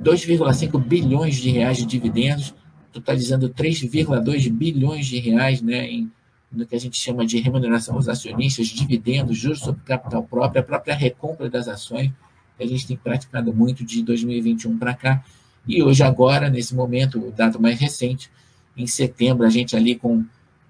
2,5 0.00 0.78
bilhões 0.80 1.34
de 1.34 1.50
reais 1.50 1.78
de 1.78 1.84
dividendos, 1.84 2.54
totalizando 2.92 3.50
3,2 3.50 4.48
bilhões 4.52 5.06
de 5.06 5.18
reais 5.18 5.60
né, 5.60 5.90
em, 5.90 6.10
no 6.52 6.66
que 6.66 6.74
a 6.74 6.80
gente 6.80 6.98
chama 6.98 7.24
de 7.24 7.38
remuneração 7.40 7.94
aos 7.94 8.08
acionistas, 8.08 8.66
dividendos, 8.68 9.38
juros 9.38 9.60
sobre 9.60 9.82
capital 9.84 10.22
próprio, 10.22 10.60
a 10.60 10.64
própria 10.64 10.94
recompra 10.94 11.48
das 11.48 11.66
ações, 11.66 12.10
que 12.56 12.62
a 12.62 12.66
gente 12.66 12.86
tem 12.86 12.96
praticado 12.96 13.52
muito 13.52 13.84
de 13.84 14.02
2021 14.02 14.78
para 14.78 14.94
cá. 14.94 15.24
E 15.66 15.82
hoje, 15.82 16.02
agora, 16.02 16.50
nesse 16.50 16.74
momento, 16.74 17.18
o 17.18 17.30
dado 17.30 17.60
mais 17.60 17.78
recente, 17.78 18.30
em 18.76 18.86
setembro, 18.86 19.46
a 19.46 19.50
gente 19.50 19.76
ali 19.76 19.94
com 19.94 20.24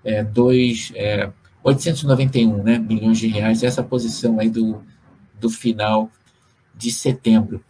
é, 0.04 0.22
dois, 0.22 0.92
é, 0.94 1.30
891 1.62 2.62
né, 2.62 2.78
bilhões 2.78 3.18
de 3.18 3.26
reais, 3.28 3.62
essa 3.62 3.82
posição 3.82 4.38
aí 4.38 4.50
do, 4.50 4.82
do 5.40 5.48
final 5.48 6.10
de 6.74 6.90
setembro. 6.90 7.62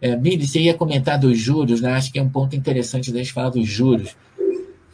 É, 0.00 0.16
você 0.16 0.60
ia 0.60 0.74
comentar 0.74 1.18
dos 1.18 1.38
juros, 1.38 1.80
né? 1.82 1.92
Acho 1.92 2.10
que 2.10 2.18
é 2.18 2.22
um 2.22 2.28
ponto 2.28 2.56
interessante 2.56 3.12
da 3.12 3.18
gente 3.18 3.32
falar 3.32 3.50
dos 3.50 3.68
juros. 3.68 4.16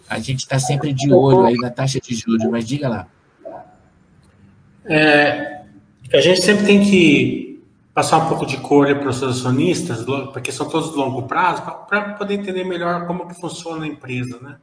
A 0.09 0.19
gente 0.19 0.41
está 0.41 0.59
sempre 0.59 0.93
de 0.93 1.13
olho 1.13 1.45
aí 1.45 1.57
na 1.57 1.71
taxa 1.71 2.01
de 2.01 2.15
juros, 2.15 2.45
mas 2.51 2.67
diga 2.67 2.89
lá. 2.89 3.09
É, 4.85 5.63
a 6.13 6.21
gente 6.21 6.43
sempre 6.43 6.65
tem 6.65 6.81
que 6.83 7.65
passar 7.93 8.19
um 8.19 8.29
pouco 8.29 8.47
de 8.47 8.59
cor 8.59 8.95
para 8.95 9.09
os 9.09 9.23
acionistas, 9.23 10.05
porque 10.33 10.53
são 10.53 10.69
todos 10.69 10.91
de 10.91 10.97
longo 10.97 11.23
prazo, 11.23 11.63
para 11.89 12.15
poder 12.15 12.35
entender 12.35 12.63
melhor 12.63 13.07
como 13.07 13.33
funciona 13.35 13.85
a 13.85 13.89
empresa, 13.89 14.39
né? 14.41 14.59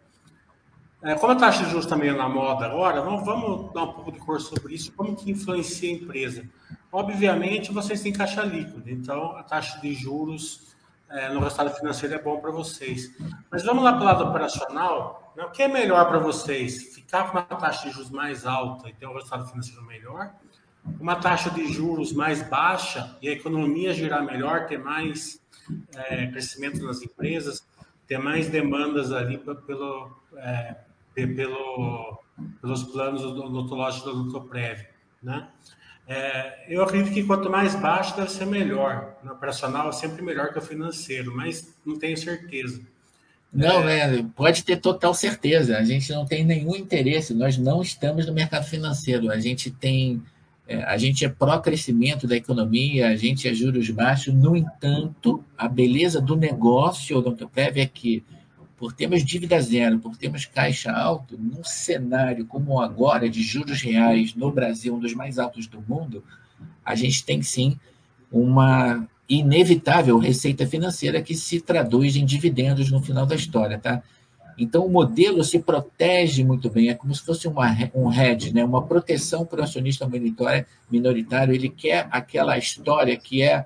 É, 1.02 1.16
como 1.16 1.34
a 1.34 1.36
taxa 1.36 1.66
de 1.66 1.72
juros 1.72 1.86
também 1.86 2.10
é 2.10 2.14
na 2.14 2.30
moda 2.30 2.66
agora, 2.66 3.02
vamos, 3.02 3.26
vamos 3.26 3.74
dar 3.74 3.84
um 3.84 3.92
pouco 3.92 4.12
de 4.12 4.20
cor 4.20 4.40
sobre 4.40 4.76
isso, 4.76 4.94
como 4.94 5.14
que 5.16 5.32
influencia 5.32 5.90
a 5.90 5.94
empresa. 5.94 6.48
Obviamente, 6.90 7.74
vocês 7.74 8.02
têm 8.02 8.14
caixa 8.14 8.42
líquida, 8.44 8.90
então 8.90 9.36
a 9.36 9.44
taxa 9.44 9.82
de 9.82 9.94
juros 9.94 10.74
é, 11.10 11.30
no 11.30 11.40
resultado 11.40 11.76
financeiro 11.76 12.16
é 12.16 12.22
bom 12.22 12.40
para 12.40 12.52
vocês. 12.52 13.12
Mas 13.52 13.64
vamos 13.64 13.84
lá 13.84 13.94
para 13.94 14.02
o 14.02 14.06
lado 14.06 14.24
operacional. 14.26 15.23
Né? 15.36 15.44
O 15.44 15.52
que 15.52 15.64
é 15.64 15.68
melhor 15.68 16.08
para 16.08 16.20
vocês? 16.20 16.94
Ficar 16.94 17.26
com 17.26 17.38
uma 17.38 17.44
taxa 17.44 17.88
de 17.88 17.94
juros 17.94 18.12
mais 18.12 18.46
alta 18.46 18.90
e 18.90 18.94
ter 18.94 19.08
um 19.08 19.14
resultado 19.14 19.48
financeiro 19.48 19.84
melhor? 19.84 20.34
Uma 21.00 21.16
taxa 21.16 21.50
de 21.50 21.66
juros 21.72 22.12
mais 22.12 22.44
baixa 22.44 23.18
e 23.22 23.30
a 23.30 23.32
economia 23.32 23.94
girar 23.94 24.24
melhor, 24.24 24.66
ter 24.66 24.78
mais 24.78 25.42
é, 25.96 26.28
crescimento 26.28 26.84
nas 26.84 27.02
empresas, 27.02 27.66
ter 28.06 28.18
mais 28.18 28.50
demandas 28.50 29.12
ali 29.12 29.38
pelo, 29.38 30.12
é, 30.36 30.76
pelo, 31.14 32.22
pelos 32.62 32.84
planos 32.84 33.24
odontológicos 33.24 34.04
do 34.04 34.20
Odontoprévio, 34.20 34.88
né? 35.22 35.48
É, 36.06 36.66
eu 36.68 36.84
acredito 36.84 37.14
que 37.14 37.24
quanto 37.24 37.50
mais 37.50 37.76
baixo 37.76 38.16
deve 38.18 38.30
ser 38.30 38.46
melhor. 38.46 39.16
No 39.24 39.32
operacional 39.34 39.88
é 39.88 39.92
sempre 39.94 40.22
melhor 40.22 40.52
que 40.52 40.60
o 40.60 40.62
financeiro, 40.62 41.34
mas 41.34 41.80
não 41.86 41.98
tenho 41.98 42.18
certeza. 42.18 42.86
Não, 43.54 43.84
né? 43.84 44.24
Pode 44.36 44.64
ter 44.64 44.78
total 44.78 45.14
certeza. 45.14 45.78
A 45.78 45.84
gente 45.84 46.12
não 46.12 46.26
tem 46.26 46.44
nenhum 46.44 46.76
interesse. 46.76 47.34
Nós 47.34 47.58
não 47.58 47.82
estamos 47.82 48.26
no 48.26 48.34
mercado 48.34 48.66
financeiro. 48.66 49.32
A 49.32 49.40
gente 49.40 49.70
tem, 49.70 50.22
é, 50.68 50.84
a 50.84 50.98
gente 50.98 51.24
é 51.24 51.30
pró-crescimento 51.30 52.26
da 52.26 52.36
economia. 52.36 53.10
A 53.10 53.16
gente 53.16 53.48
é 53.48 53.54
juros 53.54 53.88
baixos. 53.92 54.34
No 54.34 54.56
entanto, 54.56 55.44
a 55.56 55.68
beleza 55.68 56.20
do 56.20 56.36
negócio 56.36 57.16
odontoprev 57.16 57.80
é 57.80 57.86
que 57.86 58.24
por 58.76 58.92
termos 58.92 59.24
dívida 59.24 59.62
zero, 59.62 60.00
por 60.00 60.18
termos 60.18 60.46
caixa 60.46 60.92
alto, 60.92 61.38
num 61.38 61.64
cenário 61.64 62.46
como 62.46 62.82
agora 62.82 63.30
de 63.30 63.42
juros 63.42 63.82
reais 63.82 64.36
no 64.36 64.52
Brasil, 64.52 64.96
um 64.96 65.00
dos 65.00 65.14
mais 65.14 65.40
altos 65.40 65.68
do 65.68 65.82
mundo, 65.88 66.22
a 66.84 66.94
gente 66.94 67.24
tem 67.24 67.42
sim 67.42 67.80
uma 68.30 69.08
inevitável 69.28 70.18
receita 70.18 70.68
financeira 70.68 71.22
que 71.22 71.36
se 71.36 71.62
traduz 71.62 72.16
em 72.16 72.26
dividendos 72.26 72.92
no 72.92 73.02
final 73.02 73.26
da 73.26 73.36
história, 73.36 73.80
tá? 73.80 74.02
Então, 74.58 74.86
o 74.86 74.90
modelo 74.90 75.44
se 75.44 75.60
protege 75.60 76.44
muito 76.44 76.70
bem, 76.70 76.90
é 76.90 76.94
como 76.94 77.14
se 77.14 77.22
fosse 77.22 77.48
uma, 77.48 77.66
um 77.94 78.12
hedge, 78.14 78.54
né? 78.54 78.64
uma 78.64 78.86
proteção 78.86 79.46
para 79.46 79.62
o 79.62 79.64
acionista 79.64 80.08
minoritário. 80.90 81.56
Ele 81.56 81.70
quer 81.70 82.08
aquela 82.12 82.58
história 82.58 83.18
que 83.18 83.42
é 83.42 83.66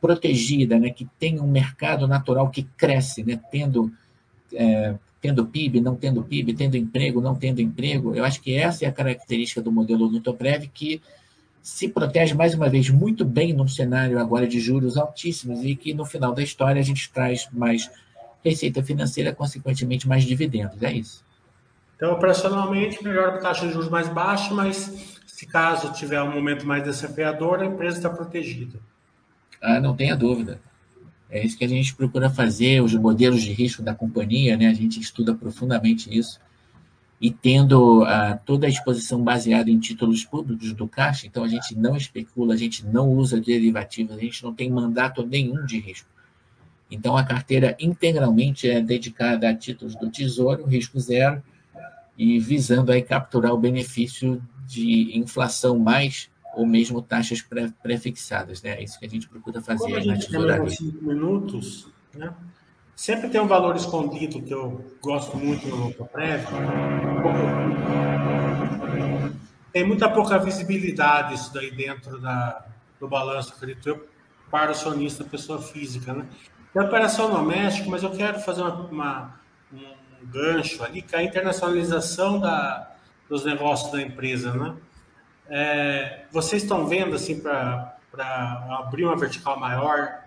protegida, 0.00 0.78
né? 0.78 0.90
que 0.90 1.06
tem 1.18 1.40
um 1.40 1.46
mercado 1.46 2.08
natural 2.08 2.48
que 2.48 2.62
cresce, 2.62 3.22
né? 3.22 3.38
tendo 3.50 3.92
é, 4.54 4.94
tendo 5.20 5.46
PIB, 5.46 5.80
não 5.80 5.96
tendo 5.96 6.22
PIB, 6.22 6.52
tendo 6.52 6.76
emprego, 6.76 7.18
não 7.18 7.34
tendo 7.34 7.60
emprego. 7.60 8.14
Eu 8.14 8.24
acho 8.24 8.42
que 8.42 8.54
essa 8.54 8.84
é 8.84 8.88
a 8.88 8.92
característica 8.92 9.62
do 9.62 9.72
modelo 9.72 10.10
Nutoprev, 10.10 10.68
que 10.68 11.00
se 11.64 11.88
protege, 11.88 12.34
mais 12.34 12.52
uma 12.52 12.68
vez, 12.68 12.90
muito 12.90 13.24
bem 13.24 13.54
num 13.54 13.66
cenário 13.66 14.20
agora 14.20 14.46
de 14.46 14.60
juros 14.60 14.98
altíssimos 14.98 15.64
e 15.64 15.74
que 15.74 15.94
no 15.94 16.04
final 16.04 16.34
da 16.34 16.42
história 16.42 16.78
a 16.78 16.84
gente 16.84 17.10
traz 17.10 17.48
mais 17.50 17.90
receita 18.44 18.82
financeira, 18.82 19.34
consequentemente 19.34 20.06
mais 20.06 20.24
dividendos. 20.24 20.82
É 20.82 20.92
isso. 20.92 21.24
Então, 21.96 22.12
operacionalmente, 22.12 23.02
melhor 23.02 23.40
taxa 23.40 23.66
de 23.66 23.72
juros 23.72 23.88
mais 23.88 24.06
baixa, 24.10 24.52
mas 24.52 25.18
se 25.26 25.46
caso 25.46 25.90
tiver 25.94 26.20
um 26.20 26.34
momento 26.34 26.66
mais 26.66 26.84
desafiador, 26.84 27.60
a 27.60 27.64
empresa 27.64 27.96
está 27.96 28.10
protegida. 28.10 28.78
Ah, 29.58 29.80
não 29.80 29.96
tenha 29.96 30.14
dúvida. 30.14 30.60
É 31.30 31.42
isso 31.42 31.56
que 31.56 31.64
a 31.64 31.68
gente 31.68 31.94
procura 31.94 32.28
fazer, 32.28 32.82
os 32.82 32.94
modelos 32.94 33.40
de 33.40 33.54
risco 33.54 33.82
da 33.82 33.94
companhia, 33.94 34.54
né? 34.54 34.68
A 34.68 34.74
gente 34.74 35.00
estuda 35.00 35.34
profundamente 35.34 36.14
isso. 36.14 36.38
E 37.24 37.30
tendo 37.30 38.04
ah, 38.04 38.38
toda 38.44 38.66
a 38.66 38.68
exposição 38.68 39.24
baseada 39.24 39.70
em 39.70 39.78
títulos 39.78 40.26
públicos 40.26 40.74
do 40.74 40.86
Caixa, 40.86 41.26
então 41.26 41.42
a 41.42 41.48
gente 41.48 41.74
não 41.74 41.96
especula, 41.96 42.52
a 42.52 42.56
gente 42.56 42.84
não 42.84 43.08
usa 43.08 43.40
derivativos, 43.40 44.14
a 44.14 44.20
gente 44.20 44.44
não 44.44 44.52
tem 44.52 44.70
mandato 44.70 45.24
nenhum 45.24 45.64
de 45.64 45.80
risco. 45.80 46.06
Então 46.90 47.16
a 47.16 47.24
carteira 47.24 47.74
integralmente 47.80 48.68
é 48.68 48.78
dedicada 48.78 49.48
a 49.48 49.54
títulos 49.54 49.96
do 49.96 50.10
Tesouro, 50.10 50.66
risco 50.66 51.00
zero, 51.00 51.42
e 52.18 52.38
visando 52.38 52.92
aí 52.92 53.00
capturar 53.00 53.54
o 53.54 53.58
benefício 53.58 54.42
de 54.66 55.16
inflação 55.16 55.78
mais 55.78 56.28
ou 56.54 56.66
mesmo 56.66 57.00
taxas 57.00 57.42
pré-fixadas, 57.82 58.60
né? 58.60 58.72
É 58.72 58.84
isso 58.84 58.98
que 58.98 59.06
a 59.06 59.08
gente 59.08 59.30
procura 59.30 59.62
fazer 59.62 59.84
Como 59.84 59.96
a 59.96 60.00
gente 60.00 60.30
tem 60.30 60.68
cinco 60.68 61.02
minutos, 61.06 61.88
né? 62.14 62.34
Sempre 62.96 63.28
tem 63.28 63.40
um 63.40 63.46
valor 63.46 63.74
escondido 63.74 64.40
que 64.42 64.54
eu 64.54 64.84
gosto 65.00 65.36
muito 65.36 65.66
no 65.66 65.86
Lotoprev. 65.86 66.44
Tem 69.72 69.84
muita 69.84 70.08
pouca 70.08 70.38
visibilidade 70.38 71.34
isso 71.34 71.52
daí 71.52 71.70
dentro 71.72 72.20
da, 72.20 72.64
do 73.00 73.08
balanço, 73.08 73.52
acredito 73.56 73.88
eu, 73.88 74.08
para 74.48 74.70
o 74.70 74.74
sonista, 74.74 75.24
pessoa 75.24 75.60
física, 75.60 76.12
né? 76.12 76.26
É 76.72 76.80
operação 76.80 77.28
no 77.28 77.44
México, 77.44 77.90
mas 77.90 78.02
eu 78.02 78.10
quero 78.10 78.38
fazer 78.40 78.62
uma, 78.62 78.86
uma, 78.86 79.40
um 79.72 80.26
gancho 80.26 80.82
ali, 80.84 81.04
é 81.12 81.16
a 81.16 81.22
internacionalização 81.22 82.38
da, 82.38 82.94
dos 83.28 83.44
negócios 83.44 83.90
da 83.90 84.00
empresa, 84.00 84.52
né? 84.52 84.76
É, 85.48 86.24
vocês 86.30 86.62
estão 86.62 86.86
vendo 86.86 87.16
assim 87.16 87.40
para 87.40 87.96
abrir 88.78 89.04
uma 89.04 89.16
vertical 89.16 89.58
maior 89.58 90.23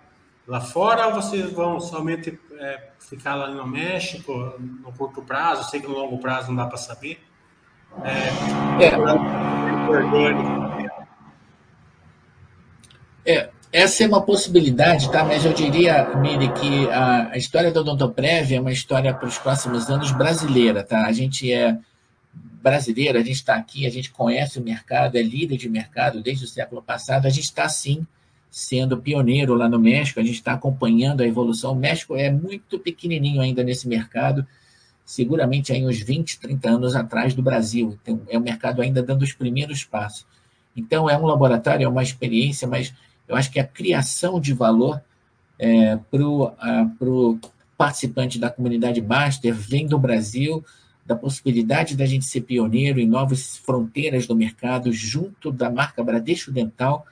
lá 0.48 0.60
fora 0.62 1.08
ou 1.08 1.14
vocês 1.14 1.52
vão 1.52 1.78
somente 1.78 2.40
é, 2.58 2.88
ficar 2.98 3.34
lá 3.34 3.50
no 3.50 3.66
México 3.66 4.32
no 4.58 4.90
curto 4.94 5.20
prazo? 5.20 5.68
Sei 5.70 5.78
que 5.78 5.86
no 5.86 5.92
longo 5.92 6.16
prazo 6.18 6.48
não 6.48 6.56
dá 6.56 6.66
para 6.66 6.78
saber. 6.78 7.20
É, 8.02 8.28
é, 13.26 13.36
é, 13.36 13.50
essa 13.70 14.04
é 14.04 14.06
uma 14.06 14.22
possibilidade, 14.22 15.12
tá? 15.12 15.22
Mas 15.22 15.44
eu 15.44 15.52
diria, 15.52 16.16
Miri, 16.16 16.50
que 16.52 16.88
a, 16.90 17.32
a 17.32 17.36
história 17.36 17.70
da 17.70 17.80
Odontoprev 17.80 18.54
é 18.54 18.60
uma 18.60 18.72
história 18.72 19.12
para 19.12 19.28
os 19.28 19.36
próximos 19.36 19.90
anos 19.90 20.12
brasileira, 20.12 20.82
tá? 20.82 21.04
A 21.04 21.12
gente 21.12 21.52
é 21.52 21.76
brasileira, 22.62 23.18
a 23.20 23.22
gente 23.22 23.36
está 23.36 23.56
aqui, 23.56 23.86
a 23.86 23.90
gente 23.90 24.10
conhece 24.10 24.58
o 24.58 24.64
mercado, 24.64 25.16
é 25.16 25.22
líder 25.22 25.58
de 25.58 25.68
mercado 25.68 26.22
desde 26.22 26.44
o 26.44 26.48
século 26.48 26.82
passado, 26.82 27.26
a 27.26 27.30
gente 27.30 27.44
está 27.44 27.68
sim 27.68 28.06
sendo 28.50 28.96
pioneiro 28.98 29.54
lá 29.54 29.68
no 29.68 29.78
México, 29.78 30.20
a 30.20 30.22
gente 30.22 30.36
está 30.36 30.52
acompanhando 30.52 31.20
a 31.20 31.26
evolução. 31.26 31.72
O 31.72 31.76
México 31.76 32.16
é 32.16 32.30
muito 32.30 32.78
pequenininho 32.78 33.40
ainda 33.40 33.62
nesse 33.62 33.86
mercado, 33.86 34.46
seguramente 35.04 35.72
aí 35.72 35.84
uns 35.86 36.00
20, 36.00 36.40
30 36.40 36.70
anos 36.70 36.96
atrás 36.96 37.34
do 37.34 37.42
Brasil. 37.42 37.98
Então, 38.02 38.20
é 38.28 38.38
um 38.38 38.42
mercado 38.42 38.80
ainda 38.82 39.02
dando 39.02 39.22
os 39.22 39.32
primeiros 39.32 39.84
passos. 39.84 40.26
Então, 40.76 41.08
é 41.08 41.16
um 41.16 41.26
laboratório, 41.26 41.84
é 41.84 41.88
uma 41.88 42.02
experiência, 42.02 42.66
mas 42.66 42.92
eu 43.26 43.36
acho 43.36 43.50
que 43.50 43.60
a 43.60 43.66
criação 43.66 44.40
de 44.40 44.52
valor 44.52 45.02
é, 45.58 45.96
para 46.10 46.22
o 46.22 47.38
participante 47.76 48.38
da 48.38 48.50
comunidade 48.50 49.00
Master 49.00 49.54
vem 49.54 49.86
do 49.86 49.98
Brasil, 49.98 50.64
da 51.04 51.16
possibilidade 51.16 51.96
da 51.96 52.04
gente 52.04 52.24
ser 52.24 52.42
pioneiro 52.42 53.00
em 53.00 53.06
novas 53.06 53.56
fronteiras 53.56 54.26
do 54.26 54.36
mercado, 54.36 54.92
junto 54.92 55.50
da 55.50 55.70
marca 55.70 56.02
Bradesco 56.02 56.50
Dental, 56.50 57.06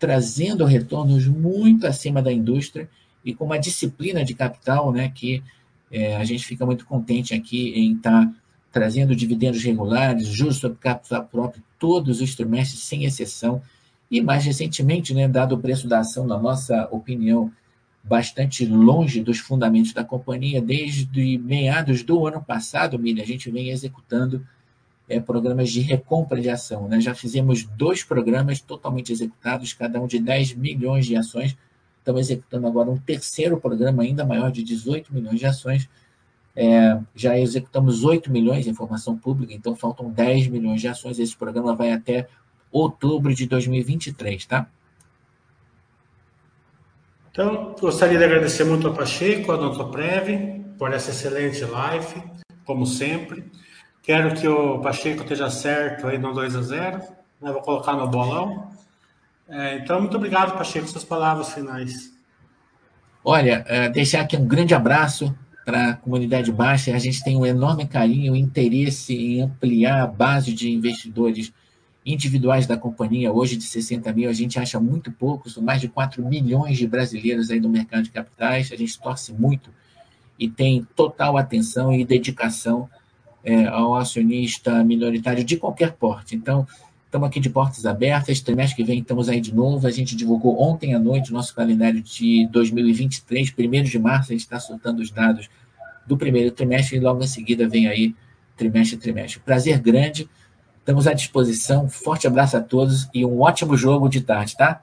trazendo 0.00 0.64
retornos 0.64 1.26
muito 1.26 1.86
acima 1.86 2.22
da 2.22 2.32
indústria 2.32 2.88
e 3.22 3.34
com 3.34 3.44
uma 3.44 3.58
disciplina 3.58 4.24
de 4.24 4.34
capital, 4.34 4.90
né, 4.90 5.12
que 5.14 5.42
é, 5.92 6.16
a 6.16 6.24
gente 6.24 6.44
fica 6.44 6.64
muito 6.64 6.86
contente 6.86 7.34
aqui 7.34 7.68
em 7.78 7.94
estar 7.94 8.26
tá 8.26 8.32
trazendo 8.72 9.14
dividendos 9.14 9.62
regulares, 9.62 10.26
juros 10.28 10.56
sobre 10.56 10.78
capital 10.78 11.24
próprio, 11.26 11.62
todos 11.78 12.22
os 12.22 12.34
trimestres, 12.34 12.82
sem 12.82 13.04
exceção. 13.04 13.60
E 14.10 14.22
mais 14.22 14.44
recentemente, 14.44 15.12
né, 15.12 15.28
dado 15.28 15.54
o 15.54 15.58
preço 15.58 15.86
da 15.86 16.00
ação, 16.00 16.26
na 16.26 16.38
nossa 16.38 16.88
opinião, 16.90 17.52
bastante 18.02 18.64
longe 18.64 19.22
dos 19.22 19.38
fundamentos 19.38 19.92
da 19.92 20.02
companhia. 20.02 20.62
Desde 20.62 21.36
meados 21.38 22.02
do 22.02 22.26
ano 22.26 22.42
passado, 22.42 22.98
Miriam, 22.98 23.22
a 23.22 23.26
gente 23.26 23.50
vem 23.50 23.68
executando 23.68 24.46
é, 25.10 25.18
programas 25.18 25.70
de 25.70 25.80
recompra 25.80 26.40
de 26.40 26.48
ação. 26.48 26.86
Né? 26.86 27.00
Já 27.00 27.14
fizemos 27.14 27.64
dois 27.64 28.04
programas 28.04 28.60
totalmente 28.60 29.12
executados, 29.12 29.72
cada 29.72 30.00
um 30.00 30.06
de 30.06 30.20
10 30.20 30.54
milhões 30.54 31.04
de 31.04 31.16
ações. 31.16 31.56
Estamos 31.98 32.20
executando 32.20 32.68
agora 32.68 32.88
um 32.88 32.96
terceiro 32.96 33.60
programa 33.60 34.04
ainda 34.04 34.24
maior, 34.24 34.52
de 34.52 34.62
18 34.62 35.12
milhões 35.12 35.40
de 35.40 35.46
ações. 35.46 35.88
É, 36.54 36.96
já 37.14 37.36
executamos 37.36 38.04
8 38.04 38.30
milhões 38.30 38.66
em 38.66 38.70
informação 38.70 39.18
pública, 39.18 39.52
então 39.52 39.74
faltam 39.74 40.08
10 40.08 40.46
milhões 40.46 40.80
de 40.80 40.86
ações. 40.86 41.18
Esse 41.18 41.36
programa 41.36 41.74
vai 41.74 41.92
até 41.92 42.28
outubro 42.70 43.34
de 43.34 43.46
2023, 43.46 44.46
tá? 44.46 44.68
Então, 47.32 47.74
gostaria 47.80 48.18
de 48.18 48.24
agradecer 48.24 48.64
muito 48.64 48.86
ao 48.86 48.94
Pacheco, 48.94 49.50
ao 49.50 49.70
Dr. 49.70 49.90
Preve, 49.90 50.64
por 50.78 50.92
essa 50.92 51.10
excelente 51.10 51.64
live, 51.64 52.22
como 52.64 52.86
sempre. 52.86 53.44
Quero 54.10 54.34
que 54.34 54.48
o 54.48 54.80
Pacheco 54.80 55.22
esteja 55.22 55.48
certo 55.48 56.08
aí 56.08 56.18
no 56.18 56.34
2 56.34 56.56
a 56.56 56.62
0 56.62 56.98
né? 57.40 57.52
Vou 57.52 57.62
colocar 57.62 57.92
no 57.92 58.08
bolão. 58.08 58.68
É, 59.48 59.76
então, 59.76 60.00
muito 60.00 60.16
obrigado, 60.16 60.58
Pacheco, 60.58 60.88
suas 60.88 61.04
palavras 61.04 61.54
finais. 61.54 62.12
Olha, 63.24 63.64
é, 63.68 63.88
deixar 63.88 64.22
aqui 64.22 64.36
um 64.36 64.48
grande 64.48 64.74
abraço 64.74 65.32
para 65.64 65.90
a 65.90 65.94
comunidade 65.94 66.50
baixa. 66.50 66.92
A 66.92 66.98
gente 66.98 67.22
tem 67.22 67.36
um 67.36 67.46
enorme 67.46 67.86
carinho 67.86 68.34
e 68.34 68.40
interesse 68.40 69.14
em 69.14 69.42
ampliar 69.42 70.02
a 70.02 70.08
base 70.08 70.52
de 70.52 70.72
investidores 70.72 71.52
individuais 72.04 72.66
da 72.66 72.76
companhia, 72.76 73.32
hoje 73.32 73.56
de 73.56 73.62
60 73.62 74.12
mil, 74.12 74.28
a 74.28 74.32
gente 74.32 74.58
acha 74.58 74.80
muito 74.80 75.12
pouco, 75.12 75.48
são 75.48 75.62
mais 75.62 75.80
de 75.80 75.86
4 75.86 76.20
milhões 76.26 76.76
de 76.76 76.86
brasileiros 76.88 77.48
aí 77.48 77.60
no 77.60 77.68
mercado 77.68 78.02
de 78.02 78.10
capitais, 78.10 78.72
a 78.72 78.76
gente 78.76 78.98
torce 78.98 79.32
muito 79.32 79.70
e 80.36 80.48
tem 80.48 80.84
total 80.96 81.38
atenção 81.38 81.92
e 81.92 82.04
dedicação 82.04 82.90
é, 83.44 83.66
ao 83.66 83.96
acionista 83.96 84.82
minoritário 84.84 85.44
de 85.44 85.56
qualquer 85.56 85.92
porte. 85.92 86.36
Então, 86.36 86.66
estamos 87.04 87.28
aqui 87.28 87.40
de 87.40 87.50
portas 87.50 87.86
abertas, 87.86 88.40
trimestre 88.40 88.76
que 88.76 88.84
vem 88.84 89.00
estamos 89.00 89.28
aí 89.28 89.40
de 89.40 89.54
novo, 89.54 89.86
a 89.86 89.90
gente 89.90 90.14
divulgou 90.14 90.60
ontem 90.60 90.94
à 90.94 90.98
noite 90.98 91.32
nosso 91.32 91.54
calendário 91.54 92.00
de 92.00 92.46
2023, 92.48 93.50
primeiro 93.50 93.88
de 93.88 93.98
março, 93.98 94.30
a 94.30 94.34
gente 94.34 94.42
está 94.42 94.60
soltando 94.60 95.00
os 95.00 95.10
dados 95.10 95.48
do 96.06 96.16
primeiro 96.16 96.50
trimestre 96.50 96.96
e 96.96 97.00
logo 97.00 97.22
em 97.22 97.26
seguida 97.26 97.68
vem 97.68 97.88
aí 97.88 98.14
trimestre 98.56 98.96
a 98.96 99.00
trimestre. 99.00 99.40
Prazer 99.40 99.78
grande 99.78 100.28
Estamos 100.80 101.06
à 101.06 101.12
disposição. 101.12 101.88
Forte 101.88 102.26
abraço 102.26 102.56
a 102.56 102.60
todos 102.60 103.08
e 103.14 103.24
um 103.24 103.40
ótimo 103.40 103.76
jogo 103.76 104.08
de 104.08 104.22
tarde, 104.22 104.56
tá? 104.56 104.82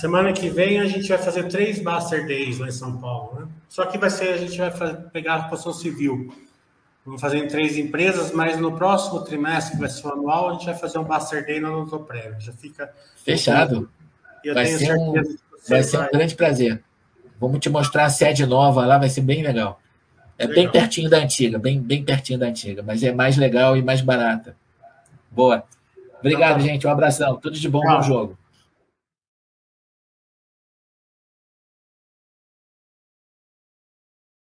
Semana 0.00 0.32
que 0.32 0.48
vem 0.48 0.78
a 0.78 0.86
gente 0.86 1.08
vai 1.08 1.18
fazer 1.18 1.48
três 1.48 1.82
Buster 1.82 2.26
Days 2.26 2.58
lá 2.58 2.68
em 2.68 2.72
São 2.72 2.96
Paulo, 2.98 3.40
né? 3.40 3.48
Só 3.68 3.86
que 3.86 3.98
vai 3.98 4.08
ser, 4.08 4.34
a 4.34 4.36
gente 4.36 4.56
vai 4.56 4.70
fazer, 4.70 4.98
pegar 5.10 5.34
a 5.34 5.48
construção 5.48 5.72
civil. 5.72 6.32
Vamos 7.04 7.20
fazer 7.20 7.38
em 7.38 7.48
três 7.48 7.76
empresas, 7.76 8.30
mas 8.32 8.58
no 8.58 8.76
próximo 8.76 9.20
trimestre, 9.22 9.74
que 9.74 9.80
vai 9.80 9.88
ser 9.88 10.06
o 10.06 10.12
anual, 10.12 10.50
a 10.50 10.52
gente 10.52 10.66
vai 10.66 10.74
fazer 10.74 10.98
um 10.98 11.04
Buster 11.04 11.44
Day 11.44 11.60
no 11.60 11.70
Notoprev. 11.70 12.36
Já 12.38 12.52
fica. 12.52 12.92
Fechado. 13.24 13.90
vai 14.54 14.66
ser 14.66 14.96
um, 14.96 15.14
vai 15.68 15.82
ser 15.82 15.98
um 15.98 16.08
grande 16.12 16.36
prazer. 16.36 16.82
Vamos 17.40 17.58
te 17.58 17.68
mostrar 17.68 18.04
a 18.04 18.10
sede 18.10 18.46
nova 18.46 18.86
lá, 18.86 18.98
vai 18.98 19.08
ser 19.08 19.22
bem 19.22 19.42
legal. 19.42 19.80
É 20.38 20.46
legal. 20.46 20.62
bem 20.62 20.70
pertinho 20.70 21.10
da 21.10 21.18
antiga, 21.18 21.58
bem, 21.58 21.80
bem 21.80 22.04
pertinho 22.04 22.38
da 22.38 22.46
antiga, 22.46 22.82
mas 22.84 23.02
é 23.02 23.12
mais 23.12 23.36
legal 23.36 23.76
e 23.76 23.82
mais 23.82 24.00
barata. 24.00 24.56
Boa. 25.30 25.64
Obrigado, 26.20 26.58
tá 26.58 26.60
gente. 26.60 26.86
Um 26.86 26.90
abração. 26.90 27.36
Tudo 27.36 27.58
de 27.58 27.68
bom, 27.68 27.80
bom 27.80 28.02
jogo. 28.02 28.38